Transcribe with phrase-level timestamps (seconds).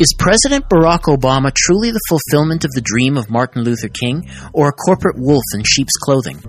[0.00, 4.70] Is President Barack Obama truly the fulfillment of the dream of Martin Luther King, or
[4.70, 6.42] a corporate wolf in sheep's clothing?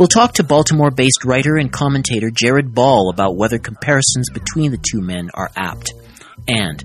[0.00, 4.82] We'll talk to Baltimore based writer and commentator Jared Ball about whether comparisons between the
[4.90, 5.92] two men are apt.
[6.48, 6.82] And,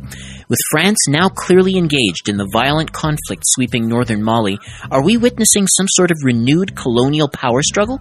[0.49, 4.59] with France now clearly engaged in the violent conflict sweeping northern Mali,
[4.91, 7.99] are we witnessing some sort of renewed colonial power struggle?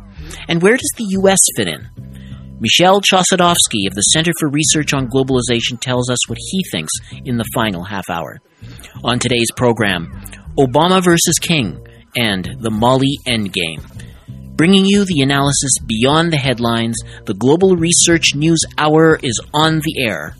[0.48, 1.40] And where does the U.S.
[1.56, 1.88] fit in?
[2.62, 6.92] Michel Chossudovsky of the Center for Research on Globalization tells us what he thinks
[7.24, 8.40] in the final half hour.
[9.02, 10.06] On today's program,
[10.56, 11.84] Obama versus King
[12.16, 13.82] and the Mali Endgame.
[14.54, 20.04] Bringing you the analysis beyond the headlines, the Global Research News Hour is on the
[20.06, 20.36] air.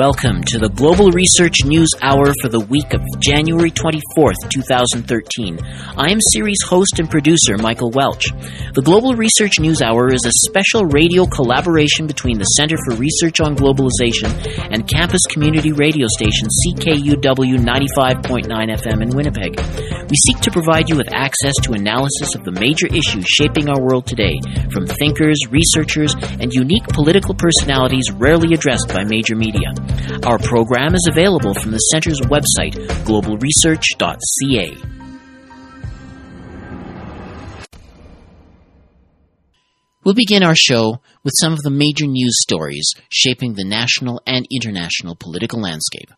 [0.00, 5.60] Welcome to the Global Research News Hour for the week of January 24th, 2013.
[5.60, 8.32] I am series host and producer Michael Welch.
[8.72, 13.44] The Global Research News Hour is a special radio collaboration between the Center for Research
[13.44, 14.32] on Globalization
[14.72, 19.60] and campus community radio station CKUW 95.9 FM in Winnipeg.
[20.08, 23.84] We seek to provide you with access to analysis of the major issues shaping our
[23.84, 24.40] world today,
[24.72, 29.68] from thinkers, researchers, and unique political personalities rarely addressed by major media.
[30.24, 32.74] Our program is available from the Center's website,
[33.04, 34.76] globalresearch.ca.
[40.02, 44.46] We'll begin our show with some of the major news stories shaping the national and
[44.50, 46.10] international political landscape.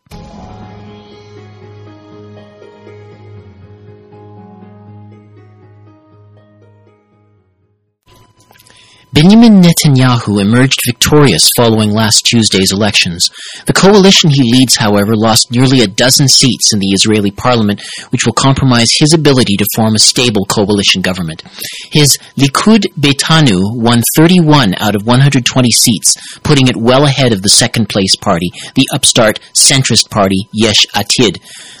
[9.13, 13.29] Benjamin Netanyahu emerged victorious following last Tuesday's elections.
[13.67, 18.25] The coalition he leads, however, lost nearly a dozen seats in the Israeli parliament, which
[18.25, 21.43] will compromise his ability to form a stable coalition government.
[21.91, 27.49] His Likud Beiteinu won 31 out of 120 seats, putting it well ahead of the
[27.49, 31.37] second place party, the upstart centrist party Yesh Atid,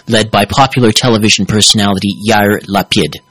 [0.07, 3.21] led by popular television personality Yair Lapid.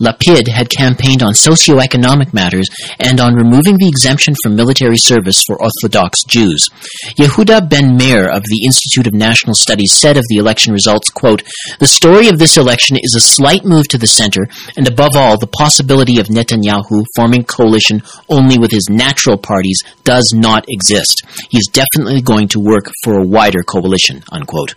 [0.00, 2.68] Lapid had campaigned on socio-economic matters
[2.98, 6.68] and on removing the exemption from military service for Orthodox Jews.
[7.16, 11.42] Yehuda Ben Meir of the Institute of National Studies said of the election results, quote,
[11.78, 14.46] The story of this election is a slight move to the center,
[14.76, 20.32] and above all, the possibility of Netanyahu forming coalition only with his natural parties does
[20.34, 21.22] not exist.
[21.50, 24.74] He is definitely going to work for a wider coalition, unquote.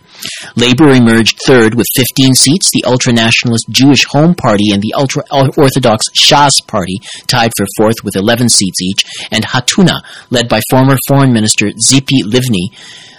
[0.56, 6.12] Labor emerged third with 15 seats, the ultra-nationalist Jewish Home Party and the ultra-Orthodox uh,
[6.14, 11.32] Shas Party tied for fourth with 11 seats each, and Hatnuah, led by former Foreign
[11.32, 12.70] Minister Tzipi Livni,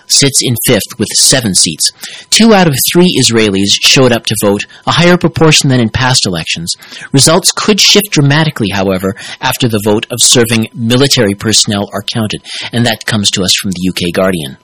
[0.10, 1.92] sits in fifth with seven seats.
[2.30, 6.26] Two out of three Israelis showed up to vote, a higher proportion than in past
[6.26, 6.76] elections.
[7.14, 12.86] Results could shift dramatically, however, after the vote of serving military personnel are counted, and
[12.86, 14.58] that comes to us from the UK Guardian.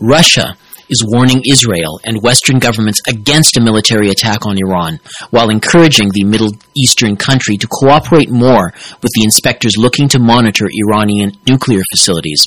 [0.00, 0.56] Russia
[0.88, 5.00] is warning Israel and Western governments against a military attack on Iran,
[5.30, 8.72] while encouraging the Middle Eastern country to cooperate more
[9.02, 12.46] with the inspectors looking to monitor Iranian nuclear facilities.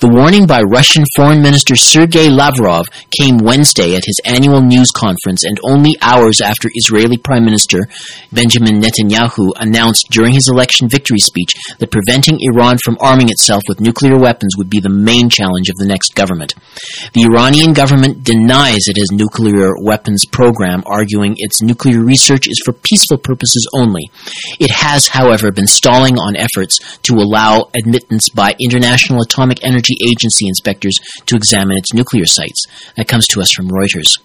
[0.00, 2.86] The warning by Russian Foreign Minister Sergei Lavrov
[3.18, 7.88] came Wednesday at his annual news conference and only hours after Israeli Prime Minister
[8.32, 13.80] Benjamin Netanyahu announced during his election victory speech that preventing Iran from arming itself with
[13.80, 16.54] nuclear weapons would be the main challenge of the next government.
[17.12, 22.60] The Iranian government government denies it has nuclear weapons program, arguing its nuclear research is
[22.64, 24.10] for peaceful purposes only.
[24.58, 30.48] It has, however, been stalling on efforts to allow admittance by International Atomic Energy Agency
[30.48, 32.66] inspectors to examine its nuclear sites.
[32.96, 34.18] That comes to us from Reuters.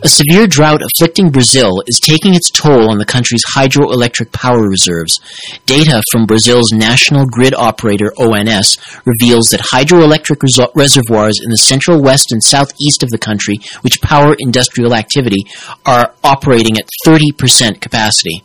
[0.00, 5.18] A severe drought afflicting Brazil is taking its toll on the country's hydroelectric power reserves.
[5.66, 12.00] Data from Brazil's national grid operator ONS reveals that hydroelectric res- reservoirs in the central
[12.00, 15.44] west and southeast of the country, which power industrial activity,
[15.84, 18.44] are operating at 30% capacity.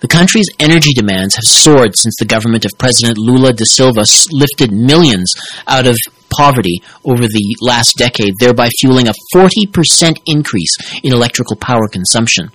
[0.00, 4.72] The country's energy demands have soared since the government of President Lula da Silva lifted
[4.72, 5.32] millions
[5.66, 5.96] out of
[6.30, 12.50] poverty over the last decade, thereby fueling a 40% increase in electrical power consumption.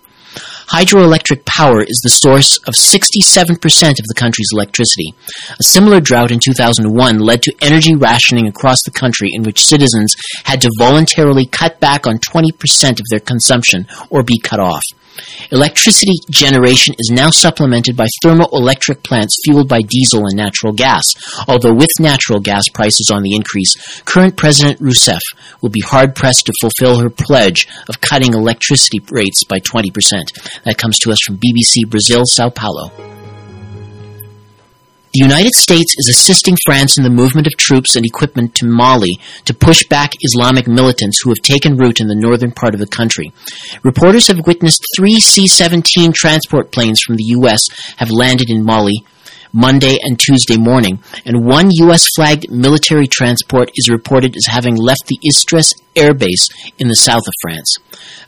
[0.67, 5.13] Hydroelectric power is the source of 67% of the country's electricity.
[5.59, 10.15] A similar drought in 2001 led to energy rationing across the country in which citizens
[10.43, 14.83] had to voluntarily cut back on 20% of their consumption or be cut off.
[15.51, 21.03] Electricity generation is now supplemented by thermoelectric plants fueled by diesel and natural gas.
[21.47, 25.21] Although with natural gas prices on the increase, current President Rousseff
[25.61, 29.91] will be hard pressed to fulfill her pledge of cutting electricity rates by 20%.
[30.63, 32.91] That comes to us from BBC Brazil, Sao Paulo.
[35.15, 39.17] The United States is assisting France in the movement of troops and equipment to Mali
[39.45, 42.85] to push back Islamic militants who have taken root in the northern part of the
[42.85, 43.31] country.
[43.81, 47.61] Reporters have witnessed three C-17 transport planes from the U.S.
[47.95, 49.05] have landed in Mali
[49.53, 52.03] Monday and Tuesday morning, and one U.S.
[52.13, 56.47] flagged military transport is reported as having left the Istres Air Base
[56.77, 57.77] in the south of France.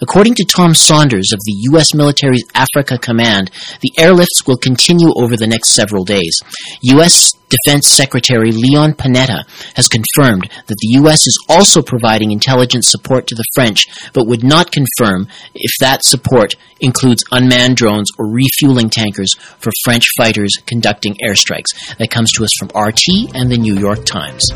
[0.02, 1.94] According to Tom Saunders of the U.S.
[1.94, 6.40] military's Africa Command, the airlifts will continue over the next several days.
[6.82, 7.34] U.S.
[7.50, 9.44] Defense Secretary Leon Panetta
[9.76, 11.26] has confirmed that the U.S.
[11.26, 16.56] is also providing intelligence support to the French, but would not confirm if that support
[16.82, 21.98] includes unmanned drones or refueling tankers for French fighters conducting airstrikes.
[21.98, 24.52] That comes to us from RT and the New York Times.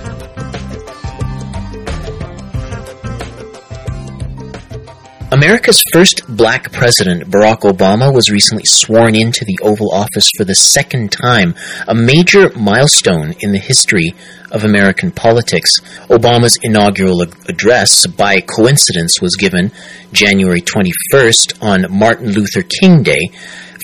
[5.31, 10.53] America's first black president, Barack Obama, was recently sworn into the Oval Office for the
[10.53, 11.55] second time,
[11.87, 14.13] a major milestone in the history
[14.51, 15.79] of American politics.
[16.09, 19.71] Obama's inaugural address, by coincidence, was given
[20.11, 23.31] January 21st on Martin Luther King Day,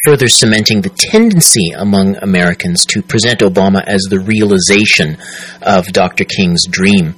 [0.04, 5.18] further cementing the tendency among Americans to present Obama as the realization
[5.62, 6.26] of Dr.
[6.26, 7.16] King's dream.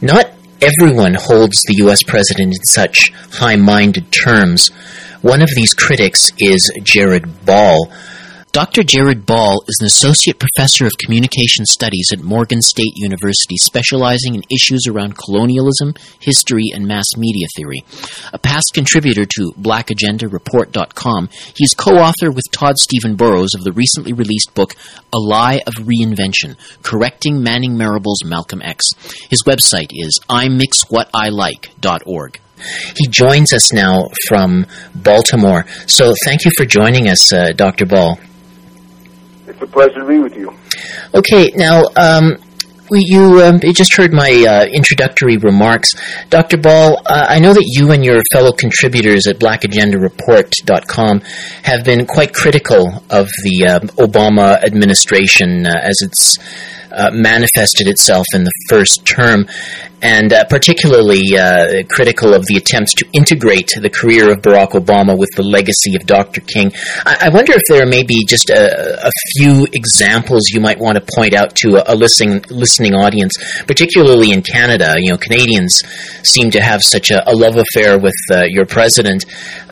[0.00, 4.68] Not everyone holds the US president in such high minded terms.
[5.22, 7.90] One of these critics is Jared Ball.
[8.56, 8.84] Dr.
[8.84, 14.44] Jared Ball is an associate professor of communication studies at Morgan State University, specializing in
[14.50, 17.84] issues around colonialism, history, and mass media theory.
[18.32, 24.14] A past contributor to BlackAgendaReport.com, he is co-author with Todd Steven Burroughs of the recently
[24.14, 24.74] released book
[25.12, 28.86] A Lie of Reinvention: Correcting Manning Marable's Malcolm X.
[29.28, 32.40] His website is imixwhatilike.org.
[32.96, 34.64] He joins us now from
[34.94, 35.66] Baltimore.
[35.86, 37.84] So thank you for joining us, uh, Dr.
[37.84, 38.18] Ball.
[39.56, 40.52] It's a pleasure to be with you.
[41.14, 42.36] Okay, now um,
[42.90, 45.94] you, um, you just heard my uh, introductory remarks.
[46.28, 46.58] Dr.
[46.58, 51.20] Ball, uh, I know that you and your fellow contributors at blackagendareport.com
[51.62, 56.36] have been quite critical of the uh, Obama administration uh, as it's
[56.92, 59.46] uh, manifested itself in the first term
[60.06, 65.18] and uh, particularly uh, critical of the attempts to integrate the career of Barack Obama
[65.18, 66.40] with the legacy of Dr.
[66.42, 66.70] King.
[67.04, 70.96] I, I wonder if there may be just a, a, few examples you might want
[70.96, 73.34] to point out to a, a, listening listening audience,
[73.66, 74.94] particularly in Canada.
[74.96, 75.82] You know, Canadians
[76.22, 79.24] seem to have such a, love affair with uh, your president.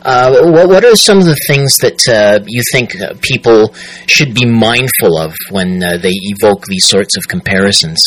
[0.03, 3.73] Uh, what, what, are some of the things that uh, you think uh, people
[4.05, 8.03] should be mindful of when they evoke these sorts of comparisons?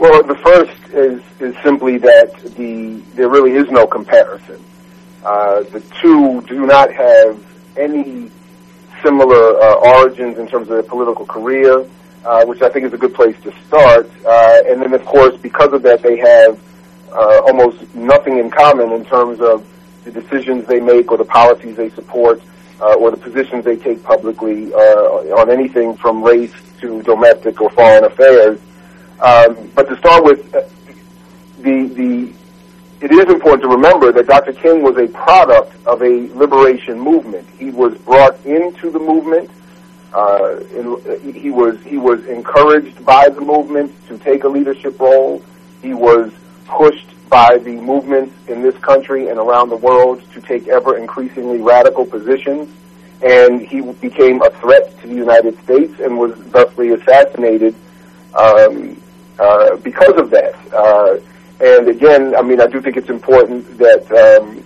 [0.00, 4.64] Well, the first is is simply that the there really is no comparison.
[5.22, 7.38] Uh, the two do not have
[7.76, 8.30] any
[9.02, 11.84] similar uh, origins in terms of their political career,
[12.24, 14.10] uh, which I think is a good place to start.
[14.24, 16.58] Uh, and then, of course, because of that, they have
[17.12, 19.66] uh, almost nothing in common in terms of
[20.04, 22.40] the decisions they make or the policies they support
[22.80, 28.04] uh, or the positions they take publicly on anything from race to domestic or foreign
[28.04, 28.58] affairs.
[29.22, 30.62] Um, but to start with, uh,
[31.58, 32.32] the the
[33.00, 34.52] it is important to remember that Dr.
[34.52, 37.48] King was a product of a liberation movement.
[37.58, 39.50] He was brought into the movement.
[40.12, 45.42] Uh, in, he was he was encouraged by the movement to take a leadership role.
[45.82, 46.32] He was
[46.66, 51.60] pushed by the movements in this country and around the world to take ever increasingly
[51.60, 52.68] radical positions.
[53.22, 57.74] And he became a threat to the United States and was thusly assassinated
[58.34, 59.00] um,
[59.40, 60.54] uh, because of that.
[60.72, 61.16] Uh,
[61.60, 64.62] and again, I mean, I do think it's important that um,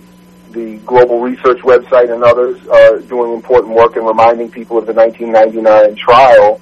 [0.51, 4.93] the Global Research website and others are doing important work in reminding people of the
[4.93, 6.61] 1999 trial,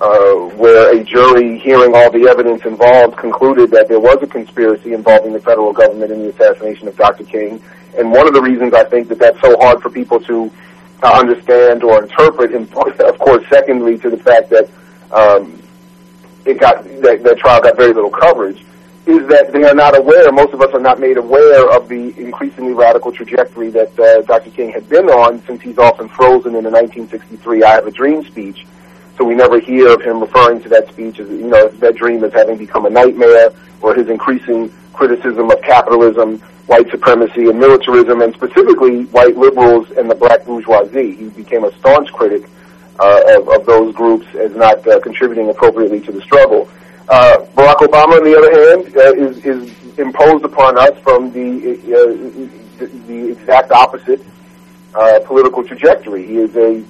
[0.00, 4.92] uh, where a jury hearing all the evidence involved concluded that there was a conspiracy
[4.92, 7.24] involving the federal government in the assassination of Dr.
[7.24, 7.62] King.
[7.98, 10.50] And one of the reasons I think that that's so hard for people to
[11.02, 14.68] uh, understand or interpret, and of course, secondly, to the fact that
[15.12, 15.62] um,
[16.46, 18.64] it got that, that trial got very little coverage
[19.06, 22.18] is that they are not aware, most of us are not made aware of the
[22.18, 24.50] increasingly radical trajectory that uh, Dr.
[24.50, 28.24] King had been on since he's often frozen in the 1963 I Have a Dream
[28.24, 28.66] speech.
[29.16, 32.24] So we never hear of him referring to that speech as, you know, that dream
[32.24, 33.50] as having become a nightmare
[33.80, 40.10] or his increasing criticism of capitalism, white supremacy, and militarism, and specifically white liberals and
[40.10, 41.14] the black bourgeoisie.
[41.14, 42.42] He became a staunch critic
[42.98, 46.68] uh, of, of, those groups as not uh, contributing appropriately to the struggle.
[47.08, 51.76] Uh, Barack Obama, on the other hand, uh, is, is imposed upon us from the
[51.94, 54.20] uh, the, exact opposite
[54.94, 56.26] uh, political trajectory.
[56.26, 56.84] He is a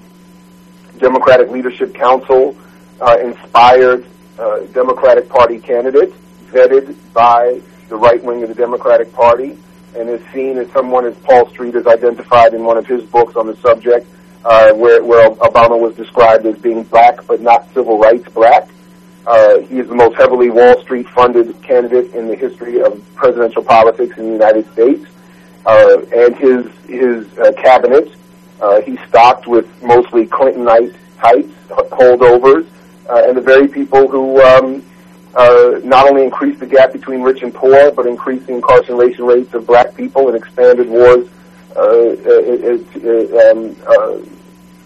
[0.98, 2.56] Democratic Leadership Council
[3.00, 4.06] uh, inspired
[4.38, 6.12] uh, Democratic Party candidate,
[6.50, 9.58] vetted by the right wing of the Democratic Party,
[9.96, 13.36] and is seen as someone, as Paul Street has identified in one of his books
[13.36, 14.06] on the subject,
[14.46, 18.68] uh, where, where Obama was described as being black but not civil rights black.
[19.26, 23.62] Uh, he is the most heavily Wall Street funded candidate in the history of presidential
[23.62, 25.04] politics in the United States.
[25.66, 28.08] Uh, and his his uh, cabinet,
[28.60, 32.68] uh, stocked with mostly Clintonite types, holdovers,
[33.10, 34.80] uh, and the very people who um,
[35.34, 39.52] uh, not only increased the gap between rich and poor, but increased the incarceration rates
[39.54, 41.28] of black people and expanded wars
[41.76, 44.35] uh, it, um, uh,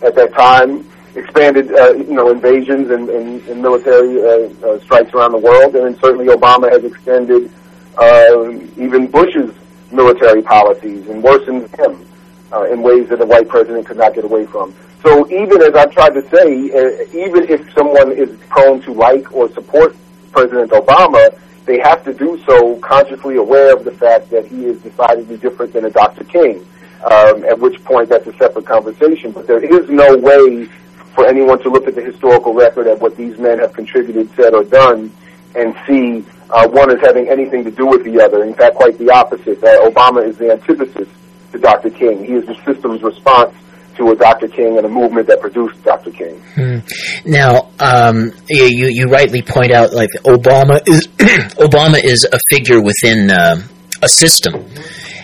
[0.02, 5.12] at that time, expanded uh, you know invasions and, and, and military uh, uh, strikes
[5.14, 7.50] around the world, and then certainly Obama has extended
[7.98, 9.54] uh, even Bush's
[9.92, 12.06] military policies and worsened them
[12.52, 14.74] uh, in ways that a white president could not get away from.
[15.02, 19.32] So even as I've tried to say, uh, even if someone is prone to like
[19.32, 19.96] or support
[20.32, 24.80] President Obama, they have to do so consciously aware of the fact that he is
[24.82, 26.24] decidedly different than a Dr.
[26.24, 26.66] King.
[27.02, 29.32] Um, at which point that's a separate conversation.
[29.32, 30.66] But there is no way
[31.14, 34.54] for anyone to look at the historical record at what these men have contributed, said,
[34.54, 35.10] or done,
[35.54, 38.44] and see uh, one as having anything to do with the other.
[38.44, 39.62] In fact, quite the opposite.
[39.62, 41.08] Uh, Obama is the antithesis
[41.52, 41.90] to Dr.
[41.90, 42.24] King.
[42.24, 43.54] He is the system's response
[43.96, 44.48] to a Dr.
[44.48, 46.10] King and a movement that produced Dr.
[46.10, 46.40] King.
[46.54, 46.78] Hmm.
[47.24, 51.06] Now, um, you you rightly point out like Obama is
[51.58, 53.56] Obama is a figure within uh,
[54.02, 54.64] a system.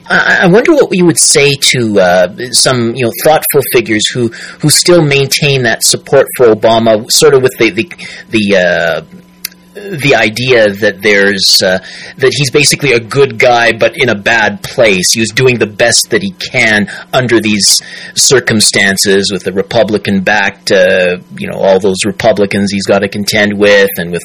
[0.09, 4.71] I wonder what you would say to uh, some, you know, thoughtful figures who, who
[4.71, 7.91] still maintain that support for Obama, sort of with the the,
[8.31, 9.21] the uh,
[9.77, 11.79] the idea that there's uh,
[12.17, 15.13] that he's basically a good guy but in a bad place.
[15.13, 17.83] He's doing the best that he can under these
[18.15, 23.59] circumstances with the Republican backed, uh, you know, all those Republicans he's got to contend
[23.59, 24.23] with, and with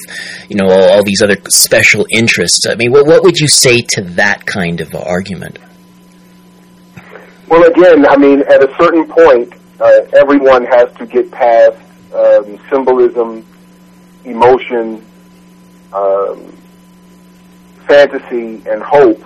[0.48, 2.66] you know all, all these other special interests.
[2.68, 5.58] I mean, what, what would you say to that kind of argument?
[7.52, 11.76] Well, again, I mean, at a certain point, uh, everyone has to get past
[12.14, 13.44] um, symbolism,
[14.24, 15.04] emotion,
[15.92, 16.56] um,
[17.86, 19.22] fantasy and hope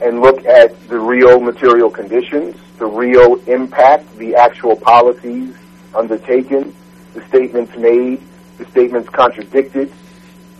[0.00, 5.54] and look at the real material conditions, the real impact, the actual policies
[5.94, 6.74] undertaken,
[7.12, 8.22] the statements made,
[8.56, 9.92] the statements contradicted,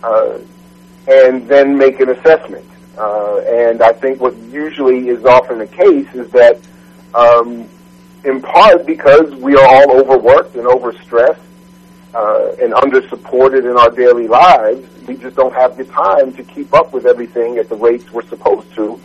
[0.03, 0.37] uh,
[1.07, 2.69] and then make an assessment.
[2.95, 6.59] Uh, and I think what usually is often the case is that,
[7.17, 7.67] um,
[8.23, 11.39] in part because we are all overworked and overstressed,
[12.13, 16.73] uh, and under-supported in our daily lives, we just don't have the time to keep
[16.73, 18.99] up with everything at the rates we're supposed to.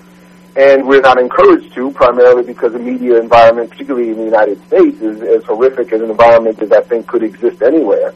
[0.56, 5.00] And we're not encouraged to, primarily because the media environment, particularly in the United States,
[5.00, 8.12] is as horrific as an environment as I think could exist anywhere.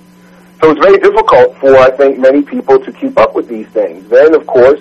[0.60, 4.08] So it's very difficult for, I think, many people to keep up with these things.
[4.08, 4.80] Then, of course,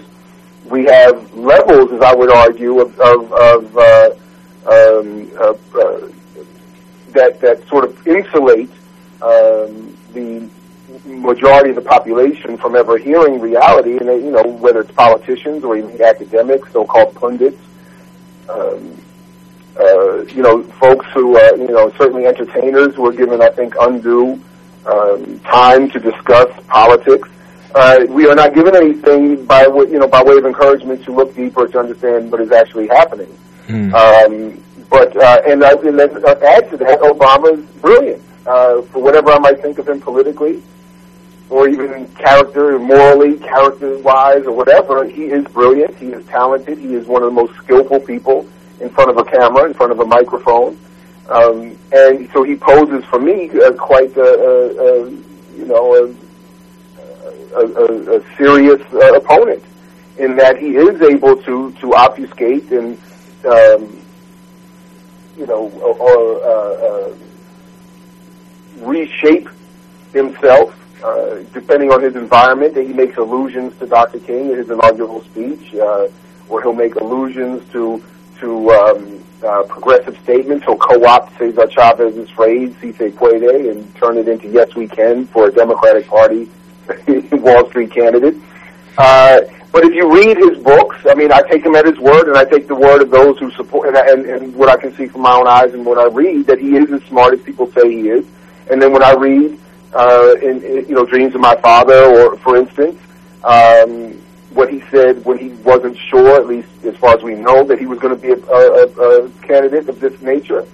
[0.66, 4.10] we have levels, as I would argue, of, of, of uh,
[4.68, 6.10] um, uh, uh,
[7.12, 8.72] that, that sort of insulate
[9.22, 10.50] um, the
[11.06, 15.64] majority of the population from ever hearing reality, and they, you know whether it's politicians
[15.64, 17.62] or even academics, so-called pundits,
[18.50, 19.02] um,
[19.80, 23.76] uh, you know, folks who uh, you know certainly entertainers who are given, I think,
[23.80, 24.42] undue
[24.86, 27.30] um, time to discuss politics.
[27.74, 31.36] Uh, we are not given anything by you know by way of encouragement to look
[31.36, 33.38] deeper to understand what is actually happening.
[33.68, 33.94] Mm.
[33.94, 38.82] Um, but uh, and, uh, and then uh, add to that, Obama is brilliant uh,
[38.84, 40.62] for whatever I might think of him politically,
[41.50, 45.06] or even character, morally, character-wise, or whatever.
[45.06, 45.96] He is brilliant.
[45.98, 46.78] He is talented.
[46.78, 48.48] He is one of the most skillful people
[48.80, 50.78] in front of a camera, in front of a microphone.
[51.30, 55.10] Um, and so he poses for me uh, quite a, a, a
[55.58, 59.64] you know a, a, a serious uh, opponent
[60.20, 62.98] in that he is able to to obfuscate and
[63.46, 64.02] um,
[65.38, 67.14] you know or, uh, uh
[68.86, 69.50] reshape
[70.14, 72.76] himself uh, depending on his environment.
[72.76, 74.20] He makes allusions to Dr.
[74.20, 76.08] King in his inaugural speech, uh,
[76.50, 78.04] or he'll make allusions to
[78.40, 80.66] to um, uh, progressive statements.
[80.66, 85.28] He'll co-opt Cesar Chavez's phrase "Si se puede" and turn it into "Yes, we can"
[85.28, 86.50] for a Democratic Party
[87.32, 88.36] Wall Street candidate.
[88.98, 89.42] Uh,
[89.76, 92.38] but if you read his books, I mean, I take him at his word, and
[92.38, 95.08] I take the word of those who support, and, and, and what I can see
[95.08, 97.70] from my own eyes and what I read, that he is as smart as people
[97.74, 98.26] say he is.
[98.72, 99.60] And then when I read,
[99.94, 102.98] uh, in, in, you know, Dreams of My Father, or for instance,
[103.44, 104.14] um,
[104.52, 107.78] what he said when he wasn't sure, at least as far as we know, that
[107.78, 110.66] he was going to be a, a, a candidate of this nature.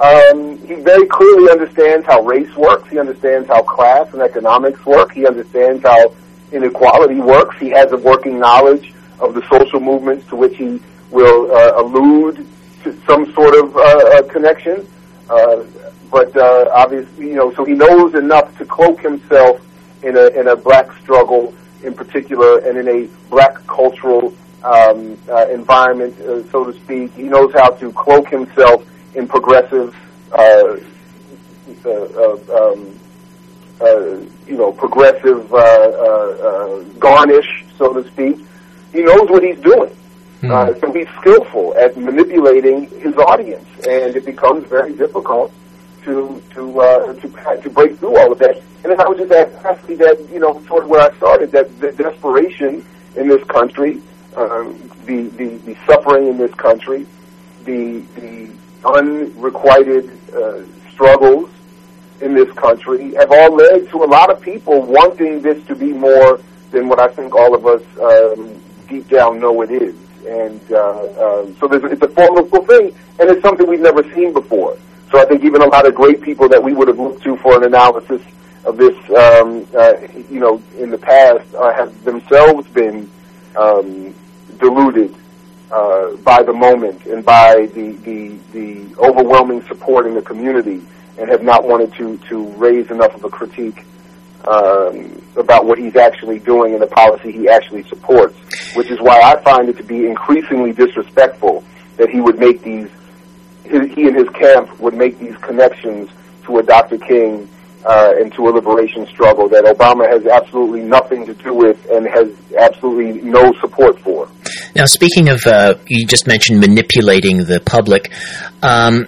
[0.00, 2.88] Um, he very clearly understands how race works.
[2.88, 5.10] He understands how class and economics work.
[5.10, 6.14] He understands how
[6.52, 7.56] inequality works.
[7.58, 12.46] He has a working knowledge of the social movements to which he will uh, allude
[12.82, 14.86] to some sort of uh, uh, connection.
[15.30, 15.64] Uh,
[16.10, 19.60] but uh, obviously, you know, so he knows enough to cloak himself
[20.02, 25.46] in a in a black struggle in particular, and in a black cultural um, uh,
[25.48, 26.14] environment,
[26.50, 27.12] so to speak.
[27.14, 29.94] He knows how to cloak himself in progressive,
[30.32, 30.80] um,
[34.46, 38.36] you know, progressive uh, uh, uh, garnish, so to speak.
[38.92, 39.94] He knows what he's doing.
[40.44, 45.50] Uh, so he's skillful at manipulating his audience, and it becomes very difficult
[46.02, 47.28] to to uh, to
[47.62, 48.56] to break through all of that.
[48.82, 51.50] And then I would just add lastly that you know sort of where I started
[51.52, 52.84] that the desperation
[53.16, 54.02] in this country,
[54.36, 57.06] um, the, the the suffering in this country,
[57.64, 58.50] the the
[58.84, 61.48] unrequited uh, struggles
[62.24, 65.92] in this country have all led to a lot of people wanting this to be
[65.92, 66.40] more
[66.70, 69.94] than what I think all of us um, deep down know it is.
[70.26, 74.76] And uh, uh, so it's a formidable thing, and it's something we've never seen before.
[75.10, 77.36] So I think even a lot of great people that we would have looked to
[77.36, 78.22] for an analysis
[78.64, 79.92] of this, um, uh,
[80.30, 83.10] you know, in the past, uh, have themselves been
[83.54, 84.14] um,
[84.58, 85.14] deluded
[85.70, 90.80] uh, by the moment and by the, the the overwhelming support in the community,
[91.18, 93.84] and have not wanted to to raise enough of a critique
[94.46, 98.36] um, about what he's actually doing and the policy he actually supports.
[98.74, 101.64] Which is why I find it to be increasingly disrespectful
[101.96, 102.88] that he would make these
[103.64, 106.10] his, he and his camp would make these connections
[106.44, 106.98] to a Dr.
[106.98, 107.48] King
[107.84, 112.06] uh, and to a liberation struggle that Obama has absolutely nothing to do with and
[112.06, 114.28] has absolutely no support for.
[114.74, 118.10] Now, speaking of, uh, you just mentioned manipulating the public.
[118.62, 119.06] Um,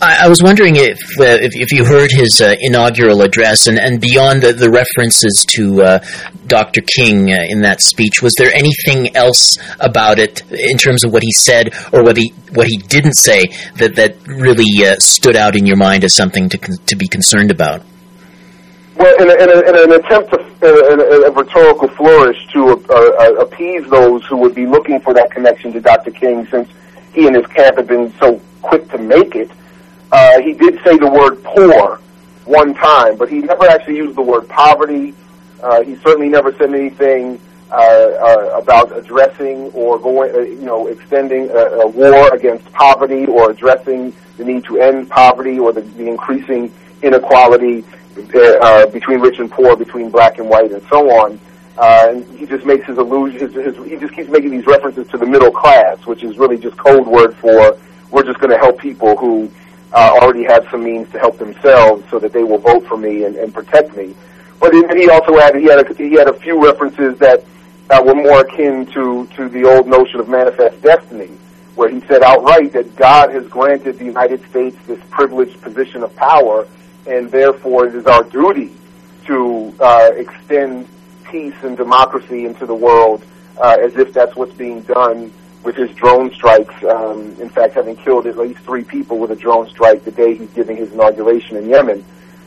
[0.00, 3.78] I, I was wondering if, uh, if, if you heard his uh, inaugural address and,
[3.78, 5.98] and beyond the, the references to uh,
[6.46, 6.82] Dr.
[6.82, 11.22] King uh, in that speech, was there anything else about it in terms of what
[11.22, 13.44] he said or what he what he didn't say
[13.76, 17.08] that that really uh, stood out in your mind as something to con- to be
[17.08, 17.82] concerned about?
[18.96, 22.84] Well, in, a, in, a, in an attempt to in a, a rhetorical flourish to
[22.90, 26.10] uh, appease those who would be looking for that connection to Dr.
[26.10, 26.68] King, since
[27.12, 29.50] he and his camp have been so quick to make it,
[30.12, 32.00] uh, he did say the word poor
[32.44, 35.14] one time, but he never actually used the word poverty.
[35.62, 37.40] Uh, he certainly never said anything
[37.70, 43.26] uh, uh, about addressing or going, uh, you know, extending a, a war against poverty
[43.26, 47.84] or addressing the need to end poverty or the, the increasing inequality
[48.62, 51.40] uh, between rich and poor, between black and white, and so on.
[51.76, 53.40] Uh, and he just makes his allusion.
[53.40, 56.56] His, his, he just keeps making these references to the middle class, which is really
[56.56, 57.76] just code word for
[58.10, 59.50] we're just going to help people who
[59.92, 63.24] uh, already have some means to help themselves, so that they will vote for me
[63.24, 64.14] and, and protect me.
[64.60, 67.44] But then he also added he had a, he had a few references that
[67.90, 71.30] uh, were more akin to to the old notion of manifest destiny,
[71.74, 76.14] where he said outright that God has granted the United States this privileged position of
[76.16, 76.66] power
[77.06, 78.72] and therefore it is our duty
[79.26, 80.88] to uh, extend
[81.24, 83.24] peace and democracy into the world
[83.60, 85.32] uh, as if that's what's being done
[85.66, 86.72] with his drone strikes.
[86.84, 90.36] Um, in fact, having killed at least three people with a drone strike the day
[90.36, 92.04] he's giving his inauguration in Yemen.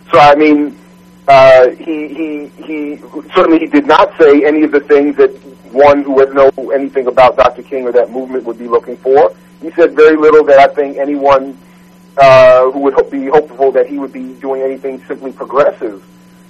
[0.10, 0.79] So, I mean,
[1.27, 2.97] uh, he, he, he,
[3.36, 5.32] certainly he did not say any of the things that
[5.73, 7.62] one who would know anything about Dr.
[7.62, 9.36] King or that movement would be looking for.
[9.62, 11.58] He said very little that I think anyone
[12.17, 16.01] uh, who would hope, be hopeful that he would be doing anything simply progressive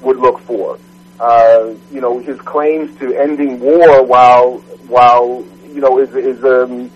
[0.01, 0.77] would look for.
[1.19, 6.91] Uh, you know, his claims to ending war while while you know is is um,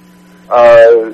[0.49, 1.11] uh,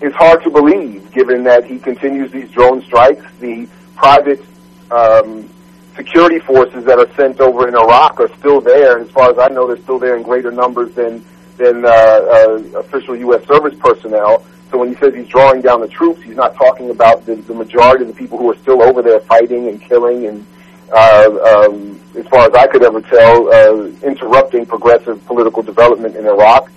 [0.00, 3.24] is hard to believe, given that he continues these drone strikes.
[3.40, 4.44] The private
[4.90, 5.48] um,
[5.94, 9.48] security forces that are sent over in Iraq are still there, as far as I
[9.48, 11.24] know, they're still there in greater numbers than
[11.56, 13.46] than uh, uh, official U.S.
[13.46, 14.44] service personnel.
[14.70, 17.54] So when he says he's drawing down the troops, he's not talking about the, the
[17.54, 20.46] majority of the people who are still over there fighting and killing and,
[20.92, 26.26] uh, um, as far as I could ever tell, uh, interrupting progressive political development in
[26.26, 26.70] Iraq.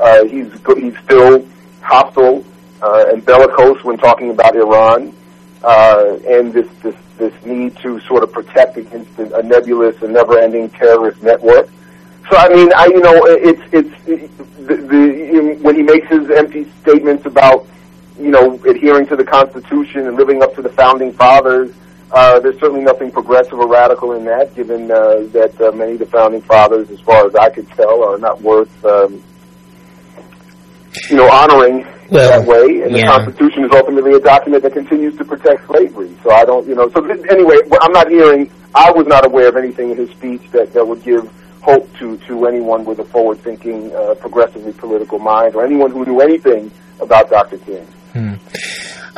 [0.00, 1.44] Uh, he's he's still
[1.80, 2.44] hostile
[2.82, 5.14] uh, and bellicose when talking about Iran,
[5.62, 10.70] uh, and this this this need to sort of protect against a nebulous and never-ending
[10.70, 11.68] terrorist network.
[12.30, 16.70] So I mean, I you know, it's it's the, the when he makes his empty
[16.82, 17.66] statements about
[18.18, 21.74] you know adhering to the Constitution and living up to the founding fathers.
[22.10, 25.98] Uh, there's certainly nothing progressive or radical in that, given uh, that uh, many of
[25.98, 29.22] the founding fathers, as far as I could tell, are not worth um,
[31.10, 33.06] you know, honoring well, that way, and yeah.
[33.06, 36.16] the Constitution is ultimately a document that continues to protect slavery.
[36.22, 39.48] So I don't, you know, so th- anyway, I'm not hearing, I was not aware
[39.48, 43.04] of anything in his speech that, that would give hope to, to anyone with a
[43.04, 47.58] forward-thinking, uh, progressively political mind, or anyone who knew anything about Dr.
[47.58, 47.84] King.
[48.14, 48.34] Hmm.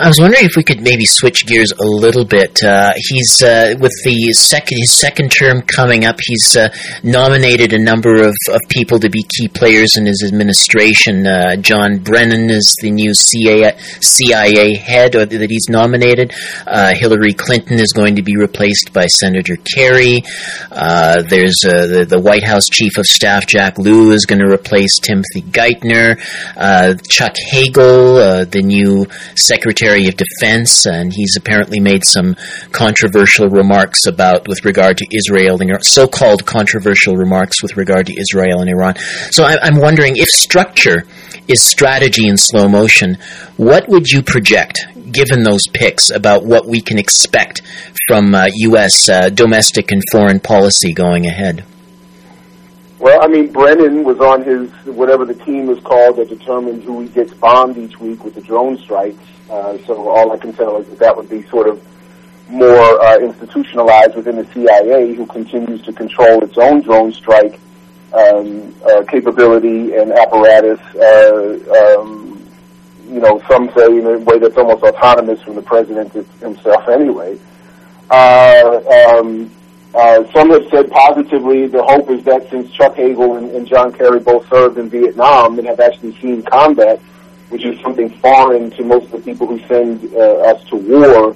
[0.01, 2.65] I was wondering if we could maybe switch gears a little bit.
[2.65, 6.19] Uh, he's uh, with the second his second term coming up.
[6.25, 6.71] He's uh,
[7.03, 11.27] nominated a number of, of people to be key players in his administration.
[11.27, 16.33] Uh, John Brennan is the new CIA, CIA head or that he's nominated.
[16.67, 20.23] Uh, Hillary Clinton is going to be replaced by Senator Kerry.
[20.73, 24.99] Uh, there's the, the White House Chief of Staff Jack Lew is going to replace
[24.99, 26.17] Timothy Geithner.
[27.07, 32.37] Chuck Hagel, the new Secretary Secretary of Defense, and he's apparently made some
[32.70, 38.61] controversial remarks about with regard to Israel and so-called controversial remarks with regard to Israel
[38.61, 38.94] and Iran.
[39.33, 41.03] So I, I'm wondering if structure
[41.48, 43.18] is strategy in slow motion,
[43.57, 44.79] what would you project,
[45.11, 47.62] given those picks, about what we can expect
[48.07, 49.09] from uh, U.S.
[49.09, 51.64] Uh, domestic and foreign policy going ahead?
[53.00, 57.00] Well, I mean, Brennan was on his whatever the team is called that determines who
[57.00, 59.30] he gets bombed each week with the drone strikes.
[59.51, 61.85] Uh, so all I can tell is that that would be sort of
[62.49, 67.61] more uh, institutionalized within the CIA, who continues to control its own drone strike
[68.13, 70.81] um, uh, capability and apparatus.
[70.95, 72.31] Uh, um,
[73.09, 77.39] you know, some say in a way that's almost autonomous from the president himself, anyway.
[78.09, 78.81] Uh,
[79.19, 79.51] um,
[79.95, 83.93] uh, some have said positively the hope is that since Chuck Hagel and, and John
[83.93, 87.01] Kerry both served in Vietnam and have actually seen combat,
[87.51, 91.29] which is something foreign to most of the people who send uh, us to war,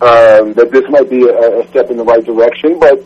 [0.00, 2.78] um, that this might be a, a step in the right direction.
[2.78, 3.04] But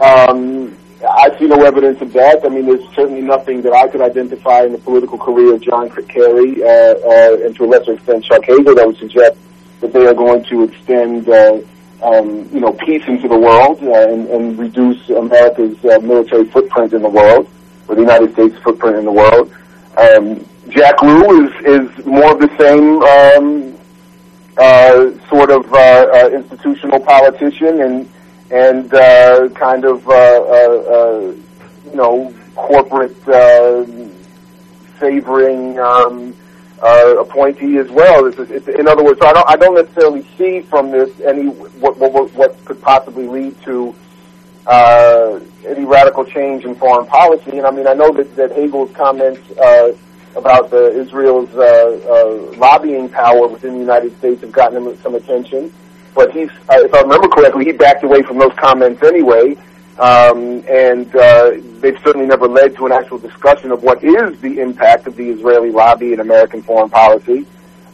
[0.00, 0.76] um,
[1.08, 2.44] I see no evidence of that.
[2.44, 5.90] I mean, there's certainly nothing that I could identify in the political career of John
[5.90, 9.38] Kerry uh, uh, and to a lesser extent Chuck Hagel that would suggest
[9.80, 11.60] that they are going to extend, uh,
[12.02, 16.92] um, you know, peace into the world uh, and, and reduce America's uh, military footprint
[16.92, 17.48] in the world,
[17.88, 19.52] or the United States footprint in the world.
[19.96, 23.76] Um, Jack Lew is is more of the same um,
[24.58, 28.08] uh, sort of uh, uh, institutional politician and
[28.50, 31.20] and uh, kind of uh, uh, uh,
[31.90, 33.84] you know corporate uh,
[34.98, 36.34] favoring um,
[36.82, 38.26] uh, appointee as well.
[38.26, 41.46] It's, it's, in other words, so I don't I don't necessarily see from this any
[41.46, 43.94] what what, what could possibly lead to.
[44.66, 48.92] Uh, any radical change in foreign policy, and I mean, I know that, that Hagel's
[48.96, 49.92] comments uh,
[50.36, 55.14] about the Israel's uh, uh, lobbying power within the United States have gotten him some
[55.14, 55.72] attention.
[56.14, 59.56] But he's, uh, if I remember correctly, he backed away from those comments anyway.
[59.98, 64.60] Um, and uh, they've certainly never led to an actual discussion of what is the
[64.60, 67.46] impact of the Israeli lobby in American foreign policy.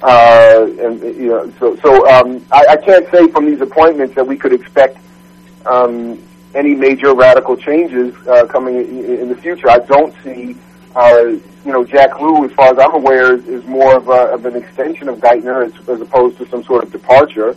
[0.03, 4.27] Uh, and you know, so so um, I, I can't say from these appointments that
[4.27, 4.99] we could expect
[5.65, 6.21] um,
[6.57, 9.71] any major radical changes uh, coming in, in the future.
[9.71, 10.57] I don't see
[10.97, 14.35] uh, you know, Jack Lew, as far as I'm aware, is, is more of, a,
[14.35, 17.57] of an extension of Geithner as, as opposed to some sort of departure.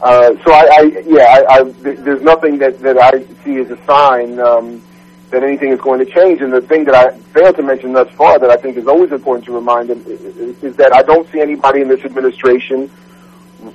[0.00, 3.78] Uh, so I, I yeah, I, I, there's nothing that, that I see as a
[3.84, 4.82] sign um,
[5.30, 6.40] that anything is going to change.
[6.40, 9.12] And the thing that I failed to mention thus far that I think is always
[9.12, 12.90] important to remind them is, is that I don't see anybody in this administration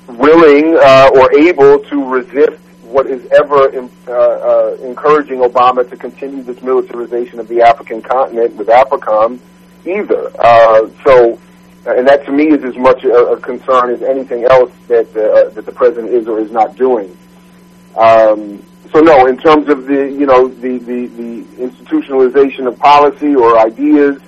[0.07, 6.41] willing uh, or able to resist what is ever uh, uh, encouraging Obama to continue
[6.41, 9.39] this militarization of the African continent with AFRICOM
[9.89, 10.32] either.
[10.39, 11.39] Uh, so,
[11.86, 15.50] and that to me is as much a, a concern as anything else that uh,
[15.52, 17.15] that the president is or is not doing.
[17.95, 23.36] Um, so no, in terms of the you know the the, the institutionalization of policy
[23.36, 24.21] or ideas,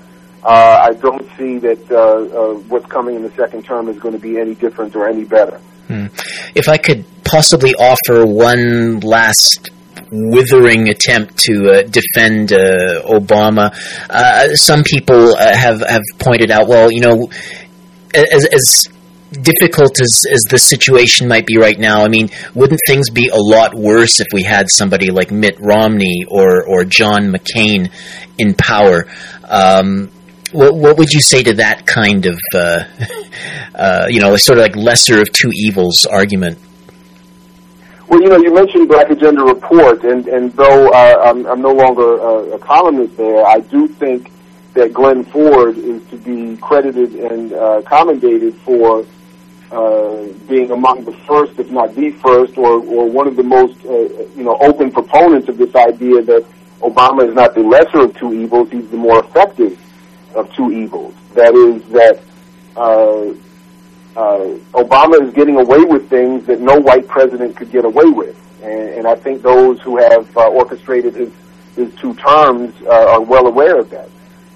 [0.43, 4.13] uh, I don't see that uh, uh, what's coming in the second term is going
[4.13, 5.58] to be any different or any better.
[5.88, 6.08] Hmm.
[6.56, 9.69] If I could possibly offer one last
[10.12, 13.74] withering attempt to uh, defend uh, Obama.
[14.10, 17.30] Uh, some people have have pointed out, well, you know,
[18.13, 18.88] as, as
[19.32, 23.38] difficult as, as the situation might be right now, I mean, wouldn't things be a
[23.38, 27.91] lot worse if we had somebody like Mitt Romney or or John McCain
[28.38, 29.06] in power?
[29.43, 30.12] Um,
[30.52, 32.84] what, what would you say to that kind of, uh,
[33.76, 36.58] uh, you know, sort of like lesser of two evils argument?
[38.10, 41.72] Well, you know, you mentioned Black Agenda Report, and, and though uh, I'm, I'm no
[41.72, 44.32] longer a, a columnist there, I do think
[44.74, 49.06] that Glenn Ford is to be credited and uh, commendated for
[49.72, 53.78] uh, being among the first, if not the first, or, or one of the most,
[53.86, 53.91] uh,
[54.36, 56.43] you know, open proponents of this idea that
[56.82, 59.80] Obama is not the lesser of two evils, he's the more effective
[60.34, 61.13] of two evils.
[61.36, 62.19] That is that
[62.76, 63.36] uh,
[64.19, 64.39] uh,
[64.73, 68.89] Obama is getting away with things that no white president could get away with, and,
[68.97, 71.32] and I think those who have uh, orchestrated his
[71.75, 74.10] his two terms uh, are well aware of that.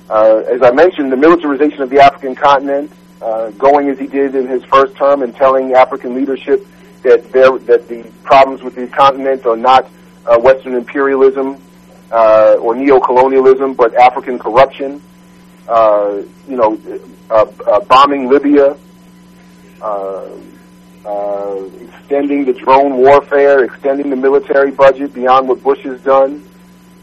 [0.10, 4.36] Uh, as I mentioned, the militarization of the African continent, uh, going as he did
[4.36, 6.68] in his first term and telling African leadership
[7.04, 9.90] that there that the problems with the continent are not
[10.26, 11.62] uh, Western imperialism
[12.12, 15.02] uh, or neo-colonialism, but African corruption.
[15.70, 16.78] Uh, you know,
[17.30, 18.76] uh, uh, bombing Libya,
[22.14, 26.48] extending the drone warfare, extending the military budget beyond what Bush has done,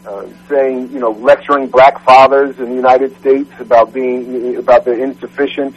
[0.07, 4.97] uh, saying, you know, lecturing black fathers in the United States about being about their
[4.97, 5.75] insufficient,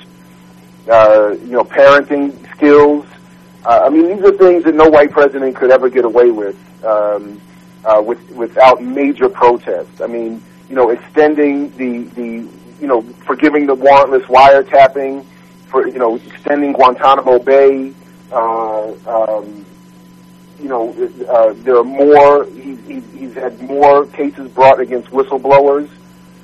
[0.89, 3.05] uh, you know, parenting skills.
[3.65, 6.57] Uh, I mean, these are things that no white president could ever get away with,
[6.85, 7.41] um,
[7.85, 10.01] uh, with without major protest.
[10.01, 12.49] I mean, you know, extending the the
[12.81, 15.25] you know, forgiving the warrantless wiretapping,
[15.75, 17.93] for you know, extending Guantanamo Bay.
[18.31, 19.67] Uh, um,
[20.61, 20.91] you know,
[21.29, 22.45] uh, there are more.
[22.47, 25.91] He, he, he's had more cases brought against whistleblowers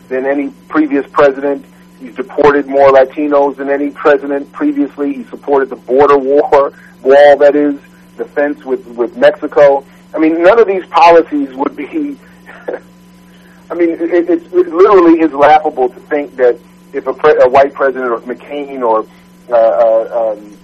[0.08, 1.64] than any previous president.
[2.00, 5.12] He's deported more Latinos than any president previously.
[5.12, 7.78] He supported the border war wall, that is,
[8.16, 9.86] the fence with with Mexico.
[10.12, 11.86] I mean, none of these policies would be
[13.70, 16.58] I mean, it, it, it literally is laughable to think that
[16.92, 19.06] if a, pre- a white president or McCain or
[19.48, 20.58] uh, uh, um,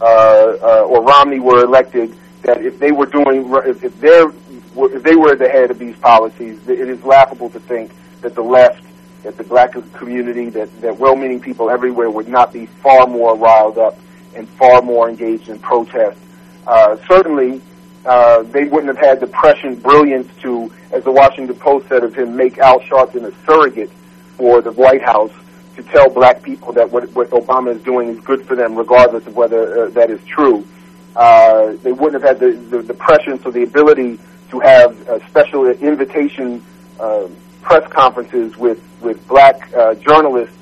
[0.00, 5.16] uh, uh, or Romney were elected, that if they were doing, if, if if they
[5.16, 8.84] were the head of these policies, it is laughable to think that the left,
[9.24, 13.78] that the black community, that, that well-meaning people everywhere would not be far more riled
[13.78, 13.98] up
[14.36, 16.18] and far more engaged in protest.
[16.66, 17.60] Uh, certainly,
[18.06, 22.14] uh, they wouldn't have had the prescient brilliance to, as the Washington Post said of
[22.14, 23.90] him, make Al Sharpton a surrogate
[24.36, 25.32] for the White House
[25.78, 29.24] to tell black people that what, what Obama is doing is good for them, regardless
[29.28, 30.66] of whether uh, that is true.
[31.14, 34.18] Uh, they wouldn't have had the, the, the prescience or the ability
[34.50, 36.64] to have uh, special invitation
[36.98, 37.28] uh,
[37.62, 40.56] press conferences with, with black uh, journalists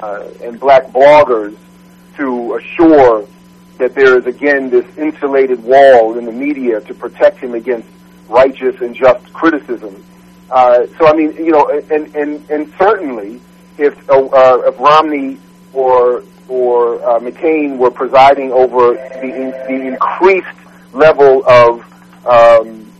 [0.00, 1.56] uh, and black bloggers
[2.16, 3.24] to assure
[3.78, 7.86] that there is again this insulated wall in the media to protect him against
[8.28, 10.04] righteous and just criticism.
[10.50, 13.40] Uh, so I mean, you know, and and and certainly,
[13.78, 15.38] if uh, if Romney
[15.72, 20.46] or or uh, McCain were presiding over the in, the increased
[20.92, 21.80] level of
[22.26, 22.90] um,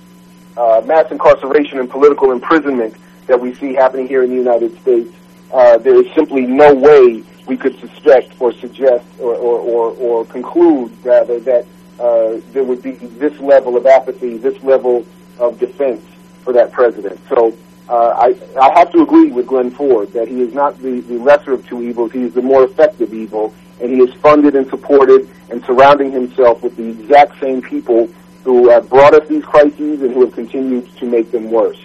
[0.57, 2.95] uh, mass incarceration and political imprisonment
[3.27, 5.15] that we see happening here in the United States,
[5.53, 10.25] uh, there is simply no way we could suspect or suggest or, or, or, or
[10.27, 11.65] conclude rather that
[12.01, 15.05] uh, there would be this level of apathy, this level
[15.39, 16.05] of defense
[16.43, 17.19] for that president.
[17.29, 17.57] So
[17.89, 21.19] uh, I, I have to agree with Glenn Ford that he is not the, the
[21.19, 24.69] lesser of two evils, he is the more effective evil, and he is funded and
[24.69, 28.09] supported and surrounding himself with the exact same people
[28.45, 31.81] who have brought us these crises and who have continued to make them worse.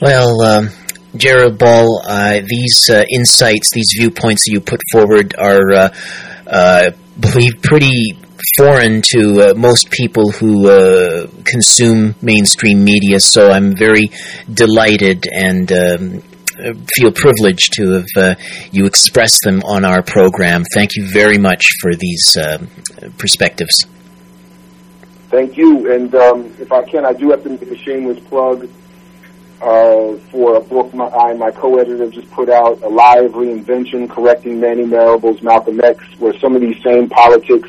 [0.00, 0.70] Well, um,
[1.16, 5.88] Jared Ball, uh, these uh, insights, these viewpoints that you put forward are, uh,
[6.46, 8.18] uh believe, pretty
[8.58, 13.20] foreign to uh, most people who uh, consume mainstream media.
[13.20, 14.10] So I'm very
[14.52, 16.22] delighted and um,
[16.94, 18.38] feel privileged to have
[18.72, 20.64] you express them on our program.
[20.74, 22.36] Thank you very much for these
[23.18, 23.86] perspectives.
[25.28, 28.70] Thank you, and um, if I can, I do have to make a shameless plug
[29.60, 34.08] uh, for a book my, I and my co-editor just put out, A Live Reinvention,
[34.08, 37.68] Correcting Manning Marable's Malcolm X, where some of these same politics,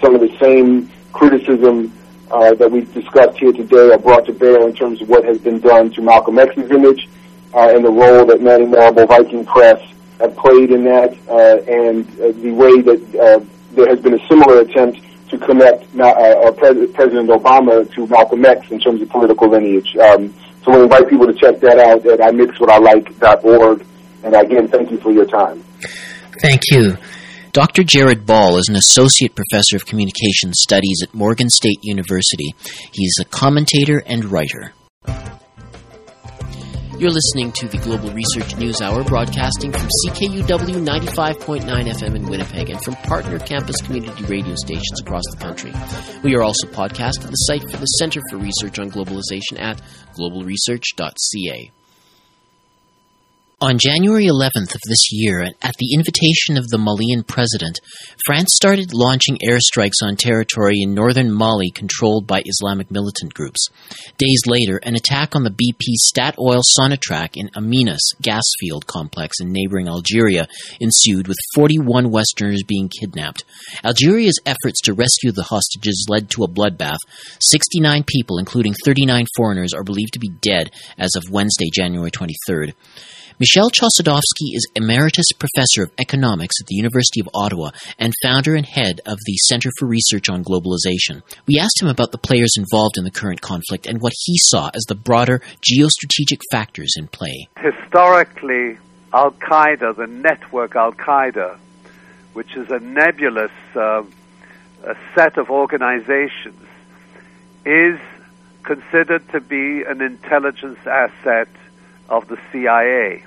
[0.00, 1.92] some of the same criticism
[2.30, 5.38] uh, that we've discussed here today are brought to bear in terms of what has
[5.38, 7.08] been done to Malcolm X's image
[7.54, 9.80] uh, and the role that Manning Marable Viking Press
[10.20, 14.28] have played in that, uh, and uh, the way that uh, there has been a
[14.28, 19.96] similar attempt to connect Pres- President Obama to Malcolm X in terms of political lineage.
[19.96, 20.32] Um,
[20.64, 23.86] so we invite people to check that out at imixwhatilike.org.
[24.22, 25.62] And again, thank you for your time.
[26.40, 26.96] Thank you.
[27.54, 27.84] Dr.
[27.84, 32.52] Jared Ball is an associate professor of communication studies at Morgan State University.
[32.90, 34.72] He's a commentator and writer.
[36.98, 42.70] You're listening to the Global Research News Hour, broadcasting from CKUW 95.9 FM in Winnipeg
[42.70, 45.72] and from partner campus community radio stations across the country.
[46.24, 49.80] We are also podcast at the site for the Center for Research on Globalization at
[50.18, 51.70] globalresearch.ca.
[53.60, 57.78] On January 11th of this year, at the invitation of the Malian president,
[58.26, 63.68] France started launching airstrikes on territory in northern Mali controlled by Islamic militant groups.
[64.18, 69.52] Days later, an attack on the BP Statoil Sonatrach in Amenas gas field complex in
[69.52, 70.48] neighboring Algeria
[70.80, 73.44] ensued, with 41 Westerners being kidnapped.
[73.84, 76.98] Algeria's efforts to rescue the hostages led to a bloodbath.
[77.40, 82.74] 69 people, including 39 foreigners, are believed to be dead as of Wednesday, January 23rd.
[83.40, 88.64] Michel Chossudovsky is Emeritus Professor of Economics at the University of Ottawa and founder and
[88.64, 91.20] head of the Center for Research on Globalization.
[91.48, 94.70] We asked him about the players involved in the current conflict and what he saw
[94.72, 97.48] as the broader geostrategic factors in play.
[97.58, 98.78] Historically,
[99.12, 101.58] Al Qaeda, the network Al Qaeda,
[102.34, 104.04] which is a nebulous uh,
[104.84, 106.68] a set of organizations,
[107.66, 107.98] is
[108.62, 111.48] considered to be an intelligence asset
[112.08, 113.24] of the CIA.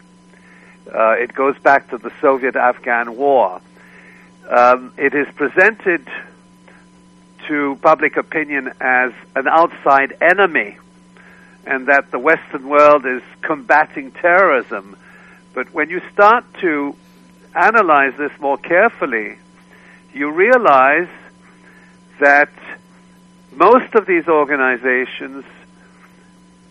[0.94, 3.62] Uh, it goes back to the Soviet Afghan War.
[4.50, 6.08] Um, it is presented
[7.48, 10.78] to public opinion as an outside enemy
[11.66, 14.96] and that the Western world is combating terrorism.
[15.54, 16.96] But when you start to
[17.54, 19.38] analyze this more carefully,
[20.13, 21.10] you realize
[22.20, 22.52] that
[23.52, 25.44] most of these organizations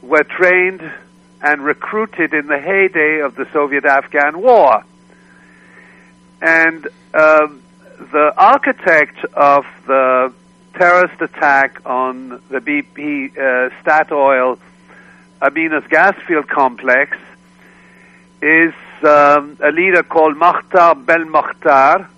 [0.02, 0.82] were trained
[1.42, 4.84] and recruited in the heyday of the Soviet Afghan War.
[6.40, 7.62] And um,
[8.12, 10.32] the architect of the
[10.74, 14.58] terrorist attack on the BP uh, Statoil
[15.40, 17.16] Amenas gas field complex
[18.42, 22.08] is um, a leader called Mokhtar Belmokhtar.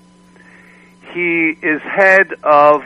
[1.12, 2.84] He is head of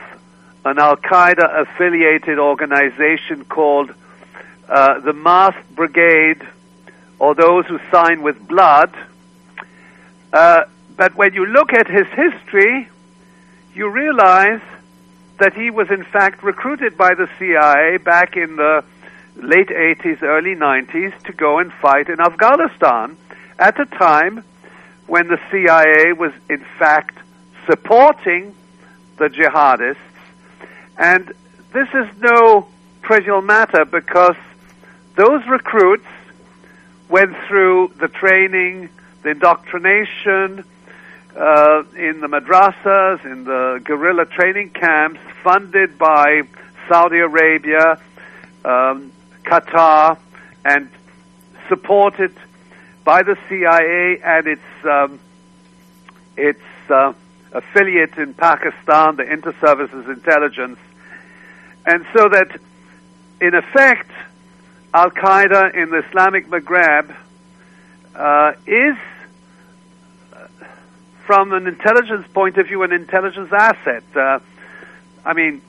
[0.64, 3.92] an Al Qaeda affiliated organization called
[4.68, 6.46] uh, the masked brigade
[7.18, 8.92] or those who sign with blood.
[10.32, 10.62] Uh,
[10.96, 12.88] but when you look at his history,
[13.74, 14.60] you realize
[15.38, 18.84] that he was in fact recruited by the CIA back in the
[19.36, 23.16] late 80s, early 90s to go and fight in Afghanistan
[23.58, 24.44] at a time
[25.06, 27.18] when the CIA was in fact
[27.66, 28.54] supporting
[29.16, 29.96] the jihadists.
[30.98, 31.32] And
[31.72, 32.66] this is no
[33.02, 34.36] trivial matter because
[35.16, 36.06] those recruits
[37.08, 38.88] went through the training,
[39.22, 40.64] the indoctrination
[41.36, 46.42] uh, in the madrasas, in the guerrilla training camps, funded by
[46.88, 48.00] Saudi Arabia,
[48.64, 49.12] um,
[49.44, 50.18] Qatar,
[50.64, 50.88] and
[51.68, 52.34] supported
[53.04, 55.20] by the CIA and its um,
[56.36, 57.12] its uh,
[57.52, 60.78] affiliate in Pakistan, the Inter-Services Intelligence,
[61.84, 62.58] and so that
[63.40, 64.10] in effect
[64.94, 67.16] Al Qaeda in the Islamic Maghreb
[68.14, 68.96] uh, is,
[70.34, 70.46] uh,
[71.26, 74.04] from an intelligence point of view, an intelligence asset.
[74.14, 74.40] Uh,
[75.24, 75.62] I mean,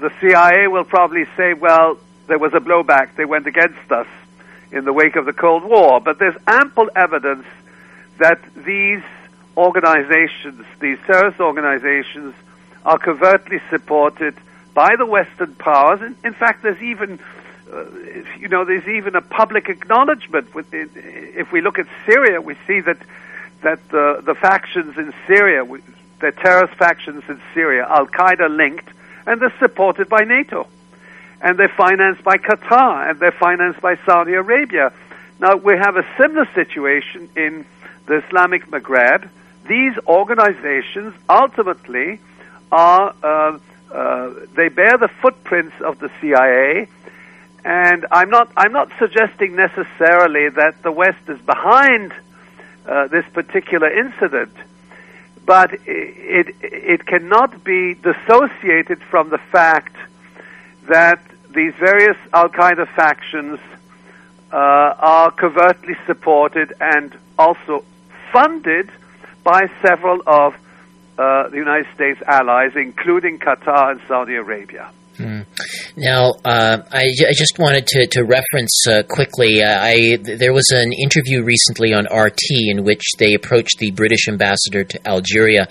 [0.00, 4.08] the CIA will probably say, well, there was a blowback, they went against us
[4.72, 6.00] in the wake of the Cold War.
[6.00, 7.46] But there's ample evidence
[8.18, 9.02] that these
[9.56, 12.34] organizations, these terrorist organizations,
[12.84, 14.34] are covertly supported
[14.74, 16.00] by the Western powers.
[16.00, 17.20] In, in fact, there's even
[17.72, 17.84] uh,
[18.38, 20.54] you know, there's even a public acknowledgement.
[20.54, 22.98] With if we look at Syria, we see that
[23.62, 25.64] that the the factions in Syria,
[26.20, 28.88] the terrorist factions in Syria, Al Qaeda linked,
[29.26, 30.66] and they're supported by NATO,
[31.40, 34.92] and they're financed by Qatar, and they're financed by Saudi Arabia.
[35.38, 37.64] Now we have a similar situation in
[38.06, 39.28] the Islamic Maghreb.
[39.66, 42.20] These organizations ultimately
[42.72, 43.58] are uh,
[43.92, 46.88] uh, they bear the footprints of the CIA
[47.64, 52.12] and I'm not, I'm not suggesting necessarily that the West is behind
[52.86, 54.54] uh, this particular incident,
[55.44, 59.94] but it, it, cannot be dissociated from the fact
[60.88, 61.20] that
[61.50, 63.58] these various Al Qaeda factions
[64.52, 67.84] uh, are covertly supported and also
[68.32, 68.90] funded
[69.44, 70.54] by several of
[71.18, 74.90] uh, the United States allies, including Qatar and Saudi Arabia.
[75.20, 75.46] Mm.
[75.96, 79.62] Now, uh, I, I, just wanted to, to reference uh, quickly.
[79.62, 84.28] Uh, I there was an interview recently on RT in which they approached the British
[84.28, 85.68] ambassador to Algeria,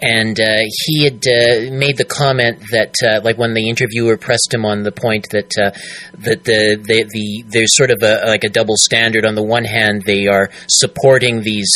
[0.00, 4.52] and uh, he had uh, made the comment that, uh, like, when the interviewer pressed
[4.52, 8.48] him on the point that that the, the, the there's sort of a like a
[8.48, 9.26] double standard.
[9.26, 11.70] On the one hand, they are supporting these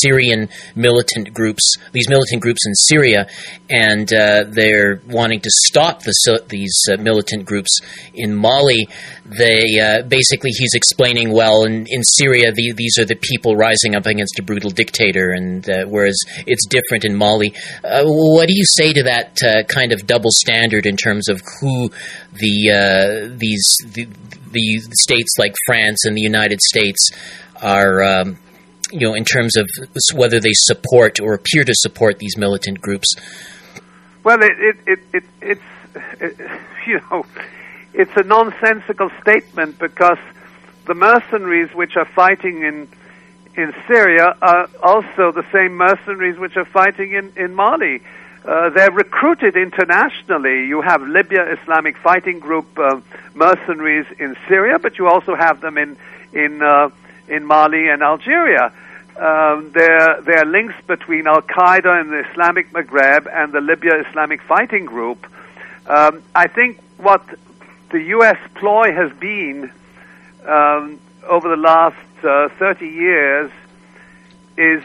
[0.00, 3.28] Syrian militant groups, these militant groups in Syria,
[3.70, 6.14] and they're wanting to stop the
[6.48, 7.72] the these uh, militant groups
[8.14, 8.88] in Mali.
[9.24, 13.94] They uh, basically he's explaining well in, in Syria the, these are the people rising
[13.94, 17.52] up against a brutal dictator, and uh, whereas it's different in Mali.
[17.84, 21.40] Uh, what do you say to that uh, kind of double standard in terms of
[21.60, 21.90] who
[22.34, 24.08] the these the,
[24.50, 24.66] the
[25.04, 27.10] states like France and the United States
[27.62, 28.02] are?
[28.02, 28.38] Um,
[28.92, 29.68] you know, in terms of
[30.14, 33.08] whether they support or appear to support these militant groups.
[34.22, 35.60] Well, it, it, it, it it's it,
[36.86, 37.26] you know,
[37.92, 40.18] it's a nonsensical statement because
[40.86, 42.88] the mercenaries which are fighting in
[43.56, 48.02] in Syria are also the same mercenaries which are fighting in in Mali.
[48.44, 50.66] Uh, they're recruited internationally.
[50.66, 53.00] You have Libya Islamic Fighting Group uh,
[53.34, 55.96] mercenaries in Syria, but you also have them in
[56.32, 56.90] in uh,
[57.28, 58.72] in Mali and Algeria.
[59.18, 64.04] Um, there, there are links between Al Qaeda and the Islamic Maghreb and the Libya
[64.06, 65.26] Islamic Fighting Group.
[65.88, 67.22] Um, I think what
[67.90, 68.38] the U.S.
[68.54, 69.70] ploy has been
[70.44, 73.50] um, over the last uh, 30 years
[74.56, 74.82] is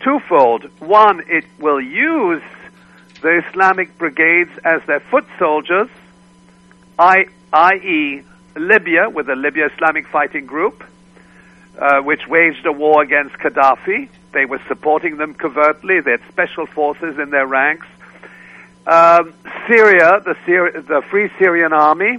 [0.00, 0.64] twofold.
[0.80, 2.42] One, it will use
[3.22, 5.88] the Islamic brigades as their foot soldiers,
[6.98, 8.22] i.e.,
[8.56, 10.82] Libya with the Libya Islamic Fighting Group,
[11.78, 14.08] uh, which waged a war against Gaddafi.
[14.32, 16.00] They were supporting them covertly.
[16.00, 17.86] They had special forces in their ranks.
[18.86, 19.34] Um,
[19.66, 22.18] Syria, the, Syri- the Free Syrian Army,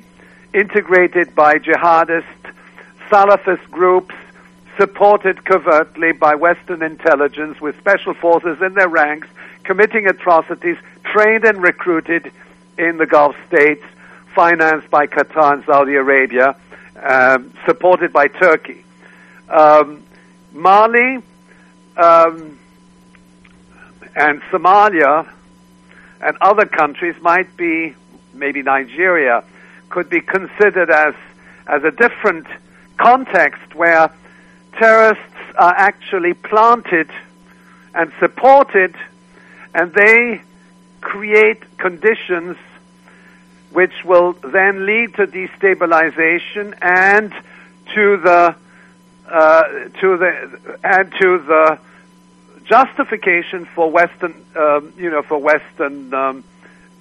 [0.53, 2.25] integrated by jihadist
[3.09, 4.15] Salafist groups,
[4.77, 9.27] supported covertly by Western intelligence with special forces in their ranks,
[9.63, 12.31] committing atrocities, trained and recruited
[12.77, 13.83] in the Gulf states,
[14.33, 16.55] financed by Qatar and Saudi Arabia,
[17.01, 18.85] um, supported by Turkey.
[19.49, 20.03] Um,
[20.53, 21.17] Mali
[21.97, 22.59] um,
[24.15, 25.27] and Somalia
[26.21, 27.95] and other countries might be,
[28.33, 29.43] maybe Nigeria,
[29.89, 31.13] could be considered as,
[31.67, 32.47] as a different
[32.97, 34.11] context where
[34.77, 35.23] terrorists
[35.57, 37.09] are actually planted
[37.93, 38.95] and supported
[39.73, 40.41] and they
[41.01, 42.55] create conditions
[43.71, 47.33] which will then lead to destabilization and
[47.93, 48.55] to the
[49.29, 49.63] uh,
[49.99, 51.79] to the and to the
[52.65, 56.43] justification for Western, um, you know, for Western um,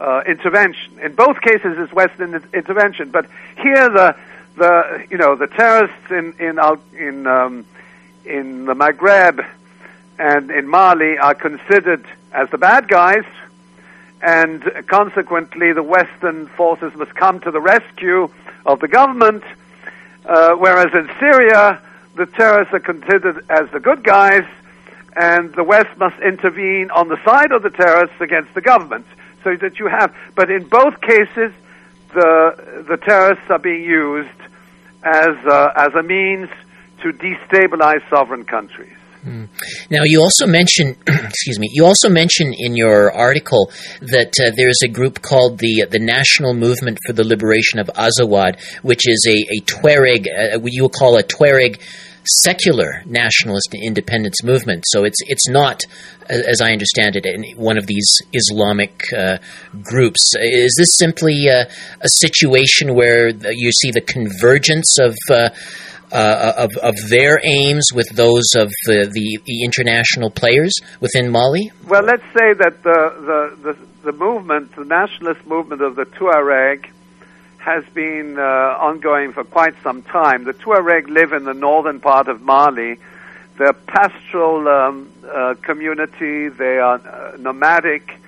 [0.01, 0.99] uh, intervention.
[1.01, 4.17] In both cases, it's Western intervention, but here the
[4.57, 6.59] the you know the terrorists in in
[6.97, 7.67] in um,
[8.25, 9.47] in the Maghreb
[10.19, 13.25] and in Mali are considered as the bad guys,
[14.23, 18.29] and consequently, the Western forces must come to the rescue
[18.67, 19.43] of the government.
[20.27, 21.81] Uh, whereas in Syria,
[22.17, 24.45] the terrorists are considered as the good guys,
[25.17, 29.07] and the West must intervene on the side of the terrorists against the government.
[29.43, 31.53] So that you have, but in both cases,
[32.13, 34.29] the the terrorists are being used
[35.03, 36.51] as uh, as a means
[37.03, 38.93] to destabilize sovereign countries.
[39.25, 39.49] Mm.
[39.91, 44.69] Now, you also mention, excuse me, you also mention in your article that uh, there
[44.69, 49.27] is a group called the the National Movement for the Liberation of Azawad, which is
[49.29, 51.81] a, a Tuareg, uh, what you will call a Tuareg
[52.27, 54.85] secular nationalist independence movement.
[54.87, 55.83] So it's it's not,
[56.29, 59.39] as I understand it, one of these Islamic uh,
[59.83, 60.33] groups.
[60.41, 61.63] Is this simply a,
[62.01, 65.51] a, situation where you see the convergence of uh,
[66.13, 71.71] uh, of, of their aims with those of the, the, the, international players within Mali?
[71.87, 76.91] Well, let's say that the, the, the, the movement, the nationalist movement of the Tuareg,
[77.61, 80.45] has been uh, ongoing for quite some time.
[80.45, 82.99] The Tuareg live in the northern part of Mali.
[83.59, 86.49] They're pastoral um, uh, community.
[86.49, 88.19] They are uh, nomadic.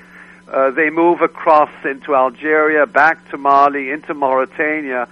[0.47, 5.09] Uh, they move across into Algeria, back to Mali, into Mauritania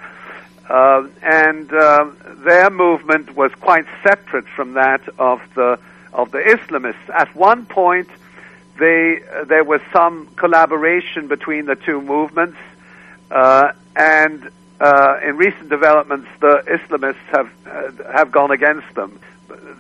[0.71, 2.09] uh, and uh,
[2.45, 5.79] their movement was quite separate from that of the
[6.13, 7.11] of the Islamists.
[7.13, 8.09] At one point,
[8.79, 12.57] they uh, there was some collaboration between the two movements,
[13.31, 14.51] uh, and
[14.81, 19.21] uh, in recent developments, the Islamists have uh, have gone against them.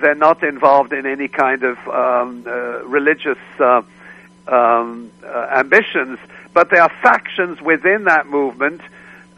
[0.01, 2.43] They're not involved in any kind of um,
[2.87, 6.19] religious um, ambitions,
[6.53, 8.81] but there are factions within that movement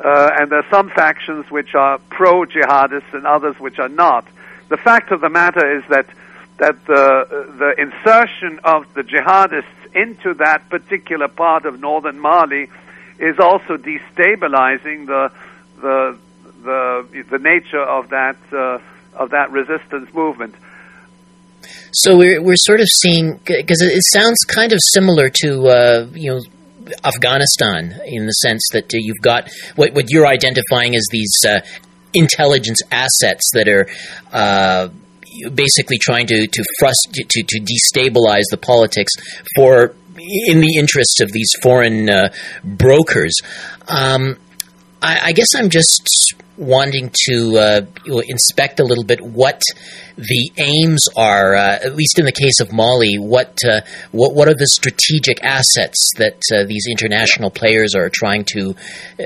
[0.03, 4.27] uh, and there are some factions which are pro jihadists and others which are not.
[4.69, 6.07] The fact of the matter is that
[6.59, 12.69] that the the insertion of the jihadists into that particular part of northern Mali
[13.23, 15.31] is also destabilizing the
[15.81, 16.19] the
[16.65, 18.79] the the nature of that uh,
[19.15, 20.55] of that resistance movement.
[21.93, 26.33] So we're we're sort of seeing because it sounds kind of similar to uh, you
[26.33, 26.41] know
[27.05, 31.61] Afghanistan in the sense that uh, you've got what, what you're identifying as these uh,
[32.13, 33.87] intelligence assets that are
[34.33, 34.89] uh,
[35.55, 39.13] basically trying to to, frust- to to destabilize the politics
[39.55, 42.33] for in the interests of these foreign uh,
[42.65, 43.39] brokers.
[43.89, 44.37] Um,
[45.01, 49.63] I, I, guess I'm just wanting to uh, inspect a little bit what
[50.17, 53.17] the aims are, uh, at least in the case of Mali.
[53.17, 53.81] What uh,
[54.13, 58.75] what what are the strategic assets that uh, these international players are trying to
[59.19, 59.25] uh,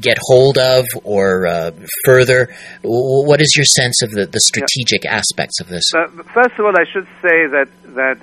[0.00, 1.72] get hold of or
[2.04, 2.52] further?
[2.82, 5.84] What is your sense of the, the strategic aspects of this?
[6.32, 8.18] first of all, I should say that that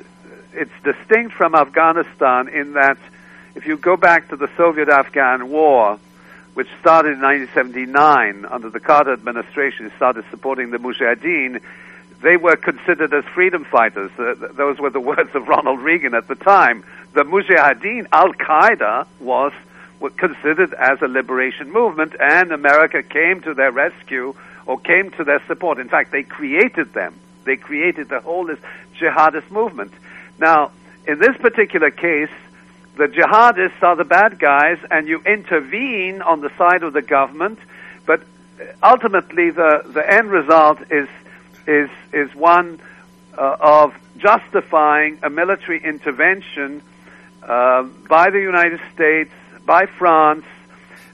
[0.53, 2.97] it's distinct from Afghanistan in that
[3.55, 5.99] if you go back to the Soviet-Afghan War
[6.53, 11.61] which started in 1979 under the Carter administration, started supporting the Mujahideen,
[12.21, 14.11] they were considered as freedom fighters.
[14.17, 16.83] Those were the words of Ronald Reagan at the time.
[17.13, 19.53] The Mujahideen, Al Qaeda, was
[20.17, 24.35] considered as a liberation movement, and America came to their rescue
[24.65, 25.79] or came to their support.
[25.79, 27.17] In fact, they created them.
[27.45, 28.49] They created the whole
[28.99, 29.93] jihadist movement.
[30.41, 30.71] Now,
[31.07, 32.31] in this particular case,
[32.97, 37.59] the jihadists are the bad guys, and you intervene on the side of the government,
[38.07, 38.23] but
[38.81, 41.07] ultimately the, the end result is,
[41.67, 42.81] is, is one
[43.37, 46.81] uh, of justifying a military intervention
[47.43, 49.31] uh, by the United States,
[49.65, 50.45] by France,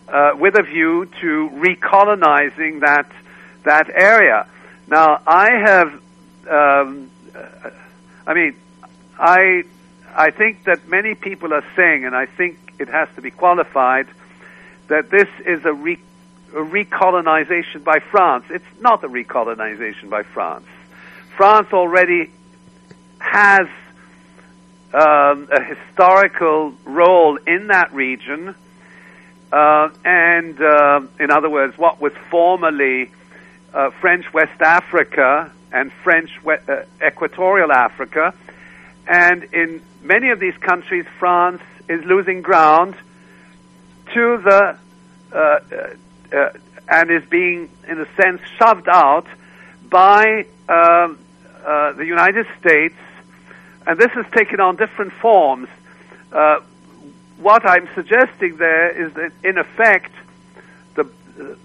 [0.08, 3.12] uh, with a view to recolonizing that,
[3.64, 4.48] that area.
[4.88, 6.02] Now, I have,
[6.50, 7.12] um,
[8.26, 8.56] I mean,
[9.20, 9.64] I
[10.16, 14.08] I think that many people are saying, and I think it has to be qualified,
[14.88, 16.00] that this is a, re-
[16.54, 18.46] a recolonization by France.
[18.50, 20.66] It's not a recolonization by France.
[21.36, 22.32] France already
[23.20, 23.68] has
[24.94, 28.56] um, a historical role in that region,
[29.52, 33.12] uh, and uh, in other words, what was formerly
[33.74, 38.34] uh, French West Africa and French we- uh, Equatorial Africa,
[39.08, 42.96] and in many of these countries, France is losing ground
[44.14, 44.78] to the
[45.32, 46.50] uh, uh, uh,
[46.90, 49.26] and is being, in a sense, shoved out
[49.90, 51.20] by um,
[51.66, 52.96] uh, the United States,
[53.86, 55.68] and this has taken on different forms.
[56.32, 56.60] Uh,
[57.38, 60.12] what I'm suggesting there is that, in effect,
[60.96, 61.04] the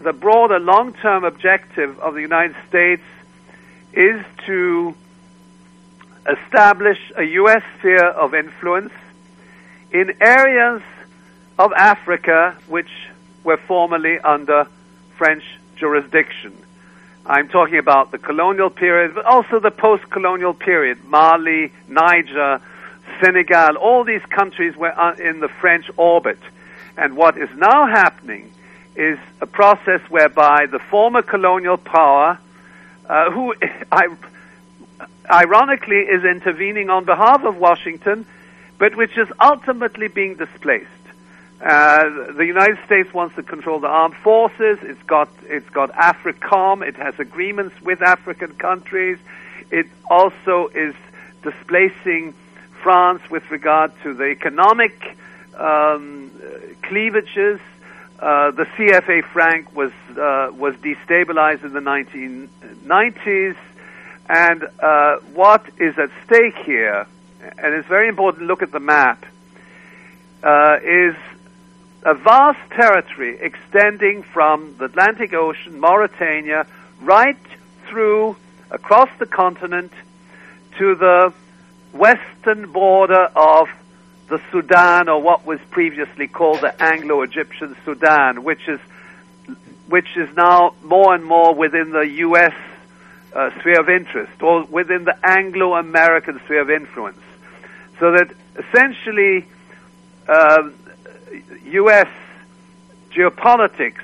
[0.01, 3.03] the broader long-term objective of the United States
[3.93, 4.95] is to
[6.27, 7.63] establish a U.S.
[7.79, 8.93] sphere of influence
[9.91, 10.83] in areas
[11.59, 12.91] of Africa which
[13.45, 14.67] were formerly under
[15.17, 15.45] French
[15.77, 16.57] jurisdiction.
[17.27, 22.61] I'm talking about the colonial period, but also the post colonial period Mali, Niger,
[23.21, 26.39] Senegal, all these countries were in the French orbit.
[26.97, 28.53] And what is now happening
[28.97, 32.39] is a process whereby the former colonial power,
[33.09, 33.55] uh, who
[33.93, 34.09] I
[35.31, 38.27] ironically is intervening on behalf of Washington,
[38.79, 40.89] but which is ultimately being displaced.
[41.61, 44.79] Uh, the United States wants to control the armed forces.
[44.83, 46.87] It's got it's got AFRICOM.
[46.87, 49.19] It has agreements with African countries.
[49.71, 50.95] It also is
[51.43, 52.35] displacing
[52.83, 55.17] France with regard to the economic
[55.57, 56.33] um,
[56.83, 57.61] cleavages.
[58.19, 63.57] Uh, the CFA franc was uh, was destabilized in the 1990s.
[64.29, 67.07] And uh, what is at stake here,
[67.41, 69.25] and it's very important to look at the map,
[70.43, 71.15] uh, is
[72.05, 76.67] a vast territory extending from the Atlantic Ocean, Mauritania,
[77.01, 77.37] right
[77.87, 78.37] through
[78.71, 79.93] across the continent
[80.79, 81.33] to the
[81.93, 83.69] western border of
[84.29, 88.81] the Sudan, or what was previously called the Anglo-Egyptian Sudan, which is
[89.89, 92.55] which is now more and more within the U.S
[93.35, 97.19] uh, sphere of interest or within the Anglo American sphere of influence.
[97.99, 99.47] So that essentially
[100.29, 100.75] uh, um,
[101.67, 102.09] U.S.
[103.11, 104.03] geopolitics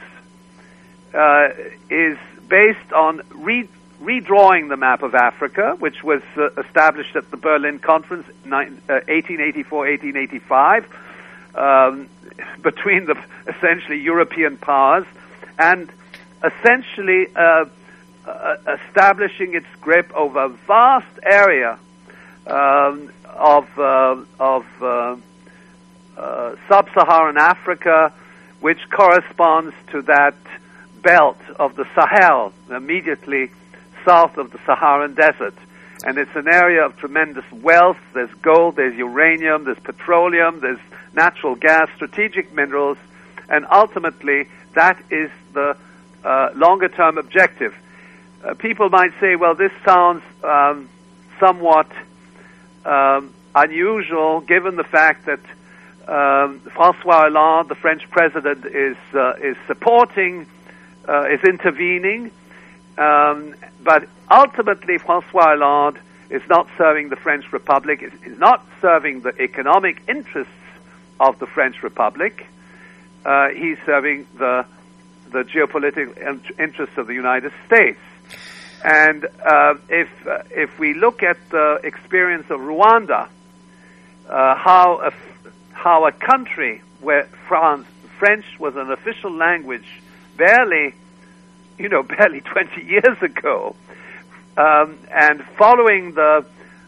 [1.14, 1.48] uh,
[1.90, 2.18] is
[2.48, 3.68] based on re-
[4.02, 10.84] redrawing the map of Africa, which was uh, established at the Berlin Conference, 1884-1885,
[11.54, 12.08] uh, um,
[12.62, 13.16] between the
[13.46, 15.06] essentially European powers,
[15.58, 15.90] and
[16.44, 17.64] essentially uh,
[18.28, 21.78] uh, establishing its grip over a vast area
[22.46, 25.16] um, of uh, of uh,
[26.16, 28.12] uh, sub-Saharan Africa,
[28.60, 30.34] which corresponds to that
[31.02, 33.50] belt of the Sahel immediately
[34.04, 35.54] south of the Saharan Desert.
[36.04, 37.98] and it's an area of tremendous wealth.
[38.14, 40.78] There's gold, there's uranium, there's petroleum, there's
[41.12, 42.98] natural gas, strategic minerals,
[43.48, 45.76] and ultimately that is the
[46.24, 47.74] uh, longer term objective.
[48.44, 50.88] Uh, people might say, well, this sounds um,
[51.40, 51.90] somewhat
[52.84, 55.40] um, unusual given the fact that
[56.08, 60.46] um, Francois Hollande, the French president, is, uh, is supporting,
[61.08, 62.30] uh, is intervening.
[62.96, 65.98] Um, but ultimately, Francois Hollande
[66.30, 70.52] is not serving the French Republic, is, not serving the economic interests
[71.20, 72.46] of the French Republic.
[73.24, 74.64] Uh, he's serving the,
[75.30, 76.16] the geopolitical
[76.58, 77.98] interests of the United States.
[78.84, 83.28] And uh, if, uh, if we look at the experience of Rwanda,
[84.28, 85.12] uh, how, a,
[85.72, 87.86] how a country where France,
[88.18, 89.88] French was an official language
[90.36, 90.94] barely,
[91.78, 93.74] you know, barely 20 years ago,
[94.56, 96.44] um, and following the,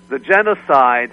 [0.09, 1.13] the genocide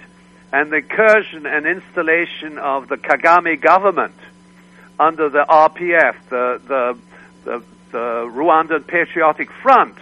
[0.52, 4.14] and the incursion and installation of the Kagame government
[4.98, 6.98] under the RPF, the, the,
[7.44, 7.62] the,
[7.92, 9.96] the Rwandan Patriotic Front,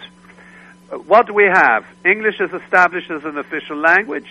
[0.89, 1.85] what do we have?
[2.05, 4.29] English is established as an official language.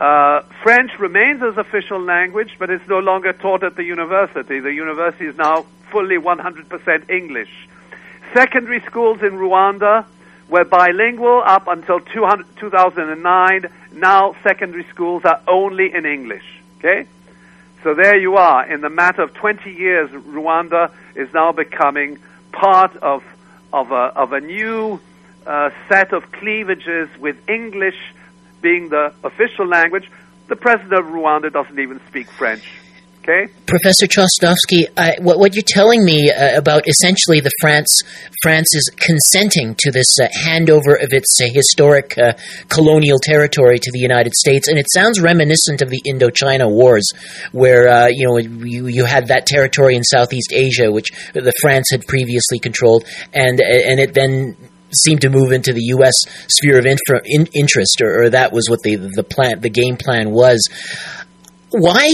[0.00, 4.60] Uh, French remains as official language, but it's no longer taught at the university.
[4.60, 7.50] The university is now fully 100% English.
[8.32, 10.06] Secondary schools in Rwanda
[10.48, 13.66] were bilingual up until 200, 2009.
[13.92, 16.44] Now secondary schools are only in English.
[16.78, 17.06] Okay?
[17.82, 18.66] So there you are.
[18.66, 22.18] In the matter of 20 years, Rwanda is now becoming
[22.52, 23.22] part of,
[23.72, 25.00] of, a, of a new
[25.46, 27.96] uh, set of cleavages with English
[28.60, 30.10] being the official language.
[30.48, 32.64] The president of Rwanda doesn't even speak French.
[33.22, 33.52] Okay.
[33.66, 34.88] Professor Chossudovsky,
[35.20, 38.00] what, what, you're telling me uh, about essentially the France
[38.42, 42.32] France is consenting to this uh, handover of its uh, historic uh,
[42.70, 47.12] colonial territory to the United States, and it sounds reminiscent of the Indochina Wars,
[47.52, 51.88] where uh, you know you, you had that territory in Southeast Asia, which the France
[51.90, 54.56] had previously controlled, and and it then
[54.92, 56.14] seemed to move into the U.S.
[56.48, 59.96] sphere of infra, in, interest, or, or, that was what the the plan, the game
[59.96, 60.68] plan was.
[61.70, 62.12] Why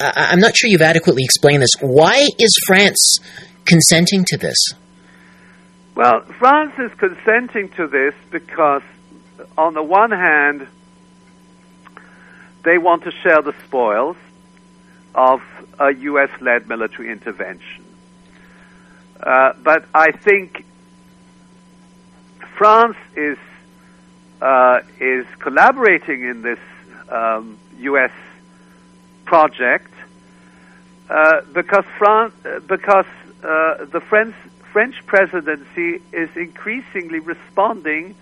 [0.00, 1.74] I'm not sure you've adequately explained this.
[1.80, 3.18] Why is France
[3.64, 4.56] consenting to this?
[5.94, 8.82] Well, France is consenting to this because,
[9.58, 10.66] on the one hand,
[12.64, 14.16] they want to share the spoils
[15.14, 15.42] of
[15.78, 16.30] a U.S.
[16.40, 17.84] led military intervention.
[19.20, 20.64] Uh, but I think
[22.56, 23.38] France is
[24.40, 26.58] uh, is collaborating in this
[27.08, 28.10] um, U.S.
[29.24, 29.92] project
[31.08, 33.06] uh, because France, uh, because
[33.44, 34.34] uh, the French
[34.72, 38.14] French presidency is increasingly responding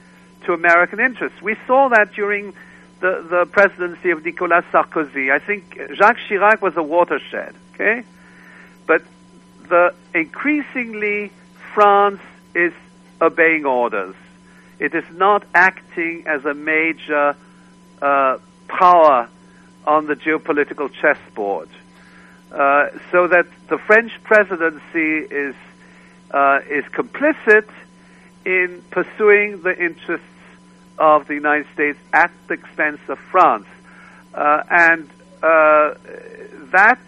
[0.44, 1.40] to American interests.
[1.40, 2.54] We saw that during
[3.00, 5.30] the, the presidency of Nicolas Sarkozy.
[5.30, 8.04] I think Jacques Chirac was a watershed, okay?
[8.86, 9.02] But
[9.68, 11.30] the increasingly
[11.72, 12.20] France
[12.54, 12.72] is
[13.20, 14.14] obeying orders.
[14.78, 17.36] It is not acting as a major
[18.00, 19.28] uh, power
[19.86, 21.68] on the geopolitical chessboard.
[22.52, 25.54] Uh, so that the French presidency is
[26.32, 27.68] uh, is complicit
[28.44, 30.26] in pursuing the interests
[30.98, 33.66] of the United States at the expense of France,
[34.34, 35.08] uh, and
[35.42, 35.94] uh,
[36.72, 37.00] that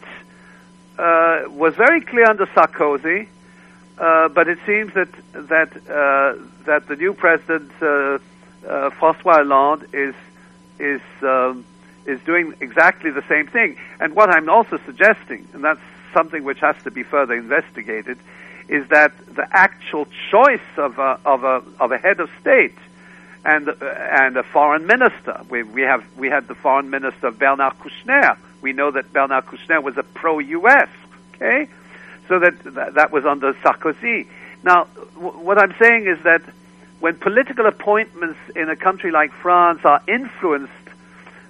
[0.99, 3.27] uh, was very clear under Sarkozy.
[3.97, 5.73] But it seems that that
[6.67, 10.15] that the new president François Hollande is
[10.79, 11.65] is um,
[12.07, 13.77] is doing exactly the same thing.
[14.01, 15.81] And what I'm also suggesting, and that's
[16.13, 18.19] something which has to be further investigated,
[18.69, 22.77] is that the actual choice of a, of a, of a head of state
[23.45, 27.75] and, uh, and a foreign minister, we, we, have, we had the foreign minister Bernard
[27.79, 28.37] Kouchner.
[28.61, 30.89] We know that Bernard Kouchner was a pro-U.S.,
[31.35, 31.69] okay?
[32.29, 34.27] So that, that, was under Sarkozy.
[34.63, 36.43] Now, w- what I'm saying is that
[37.01, 40.73] when political appointments in a country like France are influenced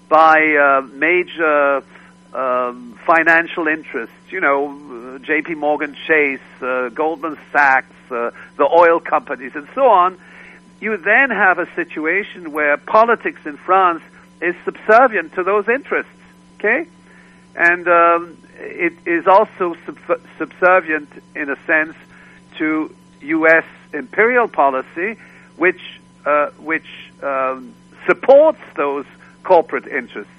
[0.09, 1.83] by uh, major
[2.33, 5.55] um, financial interests, you know, J.P.
[5.55, 10.19] Morgan Chase, uh, Goldman Sachs, uh, the oil companies, and so on,
[10.81, 14.03] you then have a situation where politics in France
[14.41, 16.11] is subservient to those interests,
[16.59, 16.89] okay?
[17.55, 21.95] And um, it is also sub- subservient, in a sense,
[22.59, 23.65] to U.S.
[23.93, 25.17] imperial policy,
[25.57, 26.87] which uh, which
[27.23, 27.75] um,
[28.07, 29.07] supports those
[29.43, 30.33] corporate interests.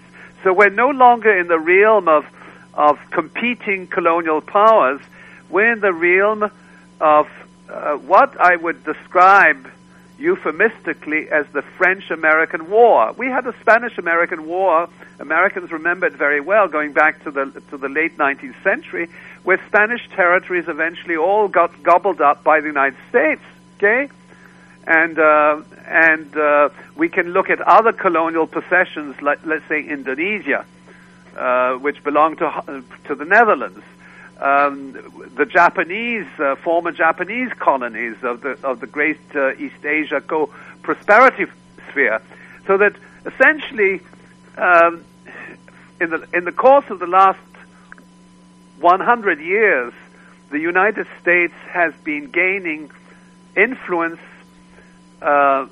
[0.44, 2.26] So we're no longer in the realm of,
[2.74, 5.02] of competing colonial powers.
[5.50, 6.50] We're in the realm
[7.00, 7.28] of
[7.70, 9.72] uh, what I would describe
[10.24, 13.12] euphemistically as the French American War.
[13.18, 14.88] We had the Spanish American War.
[15.20, 19.10] Americans remember it very well going back to the to the late 19th century
[19.44, 23.42] where Spanish territories eventually all got gobbled up by the United States,
[23.76, 24.10] okay?
[24.88, 30.66] And uh, and uh, we can look at other colonial possessions like let's say Indonesia
[31.36, 33.84] uh, which belonged to to the Netherlands
[34.44, 34.92] um,
[35.36, 41.46] the Japanese, uh, former Japanese colonies of the of the great uh, East Asia co-prosperity
[41.90, 42.22] sphere,
[42.68, 42.94] so that
[43.26, 44.02] essentially,
[44.58, 45.06] um,
[46.02, 47.40] in the in the course of the last
[48.80, 49.94] 100 years,
[50.52, 52.92] the United States has been gaining
[53.56, 54.20] influence.
[55.22, 55.68] Uh,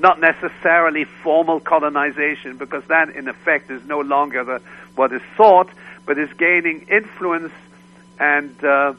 [0.00, 4.62] not necessarily formal colonization, because that, in effect, is no longer the,
[4.94, 5.68] what is sought
[6.08, 7.52] but is gaining influence
[8.18, 8.94] and uh,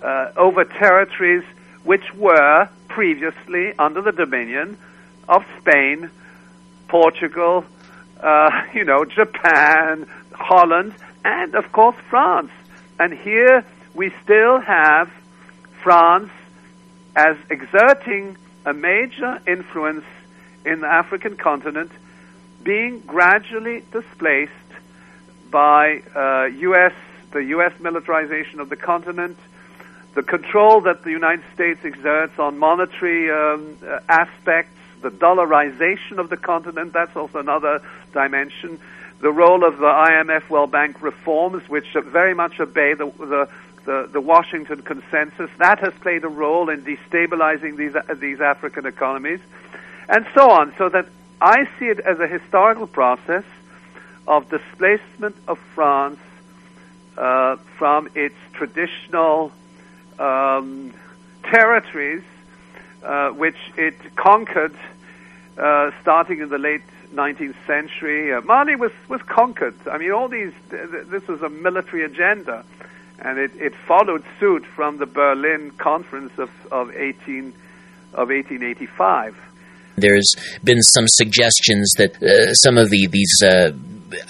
[0.00, 1.42] uh, over territories
[1.82, 4.78] which were previously under the dominion
[5.28, 6.08] of Spain,
[6.86, 7.64] Portugal,
[8.20, 10.94] uh, you know, Japan, Holland,
[11.24, 12.52] and of course France.
[13.00, 15.10] And here we still have
[15.82, 16.30] France
[17.16, 20.04] as exerting a major influence
[20.64, 21.90] in the African continent
[22.62, 24.52] being gradually displaced
[25.52, 26.94] by uh, U.S.
[27.30, 27.72] the U.S.
[27.78, 29.38] militarization of the continent,
[30.14, 36.30] the control that the United States exerts on monetary um, uh, aspects, the dollarization of
[36.30, 36.92] the continent.
[36.92, 37.80] That's also another
[38.12, 38.80] dimension.
[39.20, 43.48] The role of the IMF World Bank reforms, which very much obey the, the
[43.84, 45.50] the, the Washington consensus.
[45.58, 49.40] That has played a role in destabilizing these, uh, these African economies,
[50.08, 50.72] and so on.
[50.78, 51.06] So that
[51.40, 53.42] I see it as a historical process
[54.26, 56.18] of displacement of France
[57.16, 59.52] uh, from its traditional
[60.18, 60.92] um,
[61.44, 62.22] territories,
[63.02, 64.74] uh, which it conquered
[65.58, 66.82] uh, starting in the late
[67.14, 68.32] 19th century.
[68.32, 69.74] Uh, Mali was, was conquered.
[69.90, 72.64] I mean, all these, th- th- this was a military agenda,
[73.18, 77.48] and it, it followed suit from the Berlin Conference of, of, 18,
[78.14, 79.36] of 1885.
[79.96, 83.72] There's been some suggestions that uh, some of the, these uh,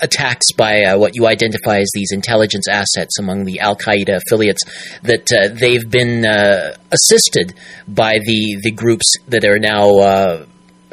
[0.01, 4.63] attacks by uh, what you identify as these intelligence assets among the Al Qaeda affiliates
[5.03, 7.55] that uh, they've been uh, assisted
[7.89, 10.47] by the the groups that are now uh,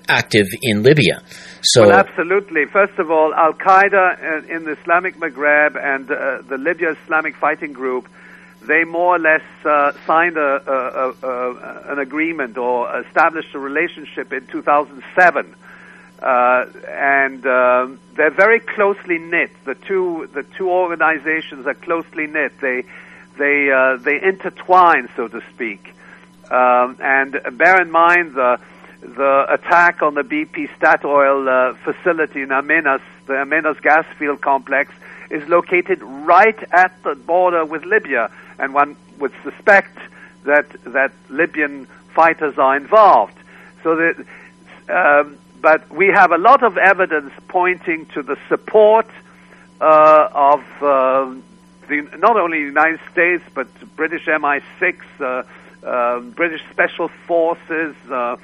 [0.07, 1.21] active in Libya.
[1.61, 2.65] So well, absolutely.
[2.65, 7.73] First of all, Al Qaeda in the Islamic Maghreb and uh, the Libya Islamic Fighting
[7.73, 8.09] Group.
[8.61, 14.33] They more or less uh, signed a, a, a, an agreement or established a relationship
[14.33, 15.55] in 2007
[16.21, 19.51] uh, and um, they're very closely knit.
[19.63, 22.59] The two the two organizations are closely knit.
[22.59, 22.83] They
[23.37, 25.93] they uh, they intertwine, so to speak.
[26.51, 28.59] Um, and bear in mind the
[29.01, 34.91] the attack on the BP Statoil uh, facility in Amenas, the Amenas gas field complex,
[35.29, 39.97] is located right at the border with Libya, and one would suspect
[40.43, 43.37] that that Libyan fighters are involved.
[43.83, 44.25] So that.
[44.89, 49.07] Um, but we have a lot of evidence pointing to the support
[49.81, 51.33] uh, of uh,
[51.87, 55.43] the, not only the United States but British MI6, uh,
[55.87, 58.37] um, British Special Forces, uh,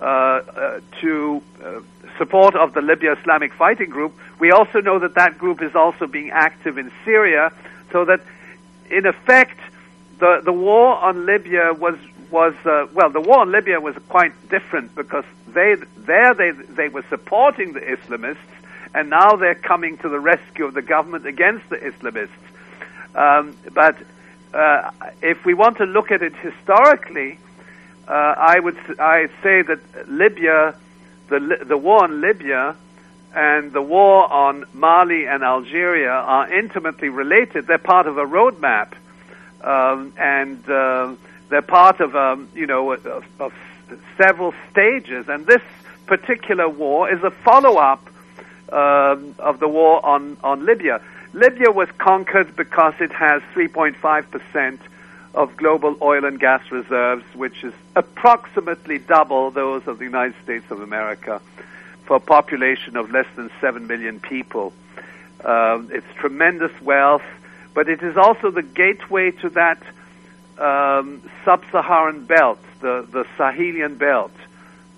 [0.00, 1.42] uh, uh, to
[2.18, 4.12] support of the Libya Islamic Fighting Group.
[4.38, 7.52] We also know that that group is also being active in Syria,
[7.90, 8.20] so that
[8.90, 9.58] in effect
[10.18, 11.96] the the war on Libya was
[12.34, 16.88] was uh, well, the war in Libya was quite different because they there they they
[16.88, 18.50] were supporting the Islamists,
[18.92, 22.44] and now they're coming to the rescue of the government against the Islamists.
[23.14, 23.96] Um, but
[24.52, 24.90] uh,
[25.22, 27.38] if we want to look at it historically,
[28.08, 29.78] uh, I would I say that
[30.08, 30.74] Libya,
[31.28, 32.74] the the war in Libya,
[33.32, 37.68] and the war on Mali and Algeria are intimately related.
[37.68, 38.90] They're part of a roadmap,
[39.62, 41.14] um, and uh,
[41.48, 43.52] they're part of, um, you know, of, of
[44.16, 45.62] several stages, and this
[46.06, 48.08] particular war is a follow-up
[48.72, 51.00] um, of the war on, on Libya.
[51.32, 54.80] Libya was conquered because it has 3.5 percent
[55.34, 60.64] of global oil and gas reserves, which is approximately double those of the United States
[60.70, 61.40] of America,
[62.04, 64.72] for a population of less than 7 million people.
[65.44, 67.24] Um, it's tremendous wealth,
[67.74, 69.82] but it is also the gateway to that
[70.58, 74.32] um, sub-Saharan belt, the, the Sahelian belt,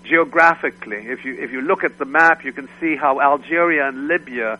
[0.03, 1.07] geographically.
[1.07, 4.59] If you if you look at the map, you can see how Algeria and Libya,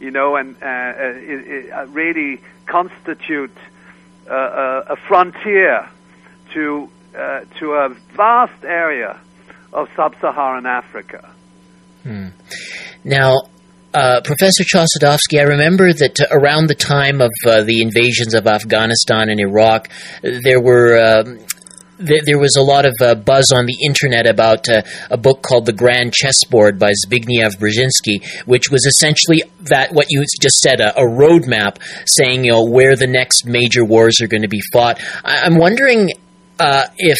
[0.00, 3.56] you know, and uh, uh, it, it uh, really constitute
[4.30, 5.88] uh, a, a, frontier
[6.54, 9.18] to uh, to a vast area
[9.72, 11.30] of sub-Saharan Africa.
[12.02, 12.28] Hmm.
[13.04, 13.42] Now,
[13.94, 19.28] uh, Professor Chossudovsky, I remember that around the time of uh, the invasions of Afghanistan
[19.28, 19.88] and Iraq,
[20.22, 21.38] there were um,
[21.98, 25.66] there was a lot of uh, buzz on the internet about uh, a book called
[25.66, 30.98] The Grand Chessboard by Zbigniew Brzezinski, which was essentially that what you just said a,
[30.98, 31.76] a roadmap
[32.06, 35.00] saying you know where the next major wars are going to be fought.
[35.24, 36.10] I- am wondering
[36.58, 37.18] uh, if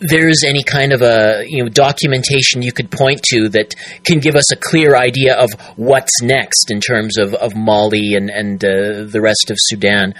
[0.00, 4.34] there's any kind of a you know documentation you could point to that can give
[4.34, 9.04] us a clear idea of what's next in terms of, of Mali and and uh,
[9.04, 10.14] the rest of Sudan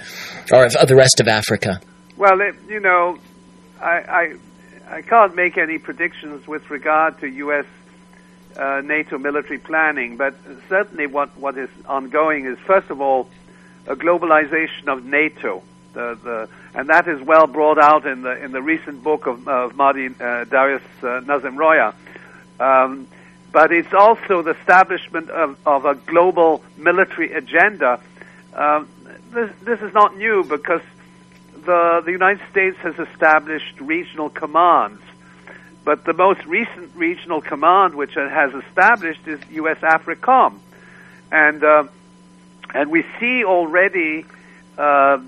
[0.51, 1.81] or of, of the rest of Africa.
[2.21, 3.17] Well, it, you know,
[3.81, 4.35] I,
[4.89, 7.65] I, I can't make any predictions with regard to U.S.
[8.55, 10.35] Uh, NATO military planning, but
[10.69, 13.29] certainly what, what is ongoing is, first of all,
[13.87, 15.63] a globalization of NATO.
[15.93, 19.47] The, the, and that is well brought out in the, in the recent book of,
[19.47, 21.93] of Mahdi uh, Darius uh, Nazemroaya.
[22.59, 23.07] Um,
[23.51, 27.99] but it's also the establishment of, of a global military agenda.
[28.53, 28.87] Um,
[29.31, 30.81] this, this is not new because
[31.65, 35.01] the, the United States has established regional commands.
[35.83, 39.77] But the most recent regional command which it has established is U.S.
[39.79, 40.59] AFRICOM.
[41.31, 41.85] And, uh,
[42.73, 44.25] and we see already,
[44.77, 45.19] uh,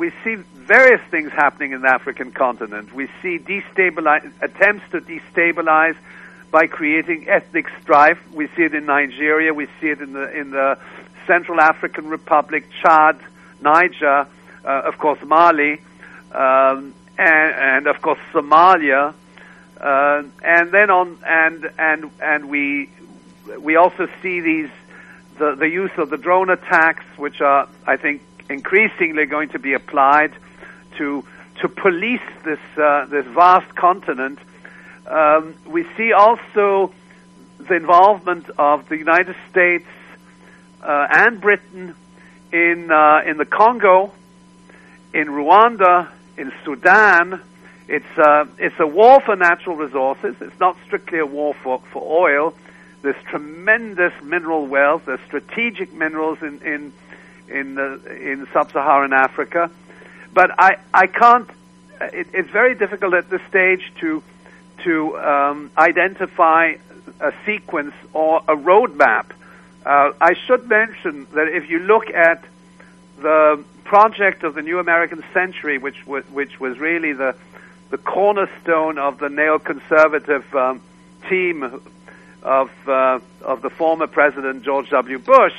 [0.00, 2.94] we see various things happening in the African continent.
[2.94, 5.96] We see destabilize, attempts to destabilize
[6.50, 8.18] by creating ethnic strife.
[8.32, 9.52] We see it in Nigeria.
[9.52, 10.78] We see it in the, in the
[11.26, 13.20] Central African Republic, Chad,
[13.60, 14.26] Niger
[14.64, 15.80] uh, of course, Mali,
[16.32, 19.14] um, and, and, of course Somalia,
[19.78, 22.90] uh, and then on and and and we
[23.58, 24.70] we also see these
[25.38, 29.72] the the use of the drone attacks, which are I think increasingly going to be
[29.72, 30.32] applied
[30.98, 31.24] to
[31.60, 34.38] to police this uh, this vast continent.
[35.06, 36.92] Um, we see also
[37.58, 39.86] the involvement of the United States
[40.82, 41.94] uh, and Britain
[42.52, 44.12] in uh, in the Congo,
[45.14, 47.40] in Rwanda, in Sudan,
[47.90, 50.36] it's, uh, it's a war for natural resources.
[50.40, 52.54] It's not strictly a war for, for oil.
[53.02, 55.06] There's tremendous mineral wealth.
[55.06, 56.92] There's strategic minerals in, in,
[57.50, 59.70] in, in sub-Saharan Africa.
[60.32, 61.48] But I, I can't,
[62.00, 64.22] it, it's very difficult at this stage to,
[64.84, 66.74] to um, identify
[67.20, 69.26] a sequence or a roadmap.
[69.84, 72.44] Uh, I should mention that if you look at
[73.18, 77.34] the project of the New American Century, which was, which was really the,
[77.90, 80.80] the cornerstone of the neoconservative um,
[81.28, 81.80] team
[82.42, 85.18] of, uh, of the former President George W.
[85.18, 85.54] Bush,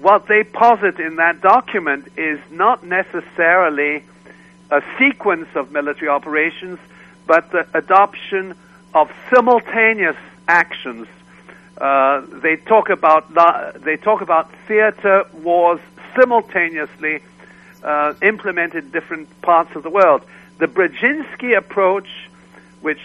[0.00, 4.02] what they posit in that document is not necessarily
[4.70, 6.78] a sequence of military operations,
[7.26, 8.54] but the adoption
[8.94, 10.16] of simultaneous
[10.48, 11.06] actions.
[11.76, 13.32] Uh, they talk about
[13.82, 15.80] they talk about theater wars
[16.14, 17.20] simultaneously
[17.82, 20.22] uh, implemented in different parts of the world.
[20.58, 22.08] The Brzezinski approach,
[22.80, 23.00] which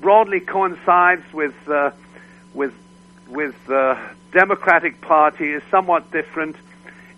[0.00, 1.90] broadly coincides with uh,
[2.52, 2.72] with
[3.28, 3.98] with the
[4.32, 6.56] Democratic Party, is somewhat different.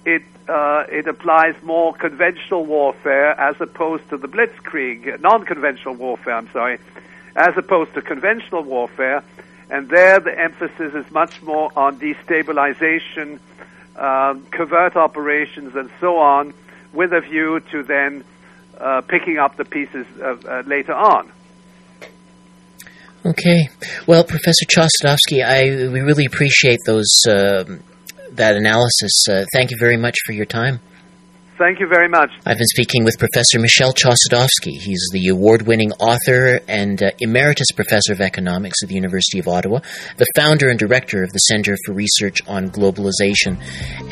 [0.04, 6.34] It uh, it applies more conventional warfare as opposed to the blitzkrieg, non-conventional warfare.
[6.34, 6.78] I'm sorry,
[7.34, 9.24] as opposed to conventional warfare,
[9.70, 13.40] and there the emphasis is much more on destabilization
[13.96, 16.54] um, covert operations, and so on,
[16.92, 18.24] with a view to then
[18.78, 21.30] uh, picking up the pieces uh, later on.
[23.24, 23.68] Okay.
[24.06, 27.64] Well, Professor Chossudovsky, I we really appreciate those uh,
[28.32, 29.26] that analysis.
[29.28, 30.80] Uh, thank you very much for your time.
[31.58, 32.30] Thank you very much.
[32.44, 34.78] I've been speaking with Professor Michel Chossudovsky.
[34.78, 39.48] He's the award winning author and uh, emeritus professor of economics at the University of
[39.48, 39.80] Ottawa,
[40.18, 43.58] the founder and director of the Center for Research on Globalization,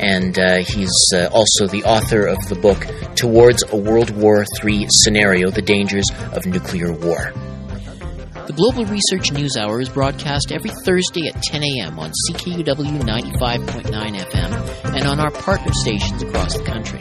[0.01, 4.87] and uh, he's uh, also the author of the book Towards a World War III
[4.89, 7.35] Scenario The Dangers of Nuclear War.
[8.47, 11.99] The Global Research News Hour is broadcast every Thursday at 10 a.m.
[11.99, 17.01] on CKUW 95.9 FM and on our partner stations across the country.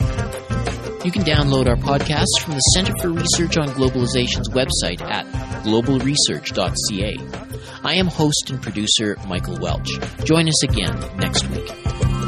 [1.04, 5.26] You can download our podcasts from the Center for Research on Globalization's website at
[5.66, 7.18] globalresearch.ca.
[7.84, 9.90] I am host and producer Michael Welch.
[10.24, 12.23] Join us again next week.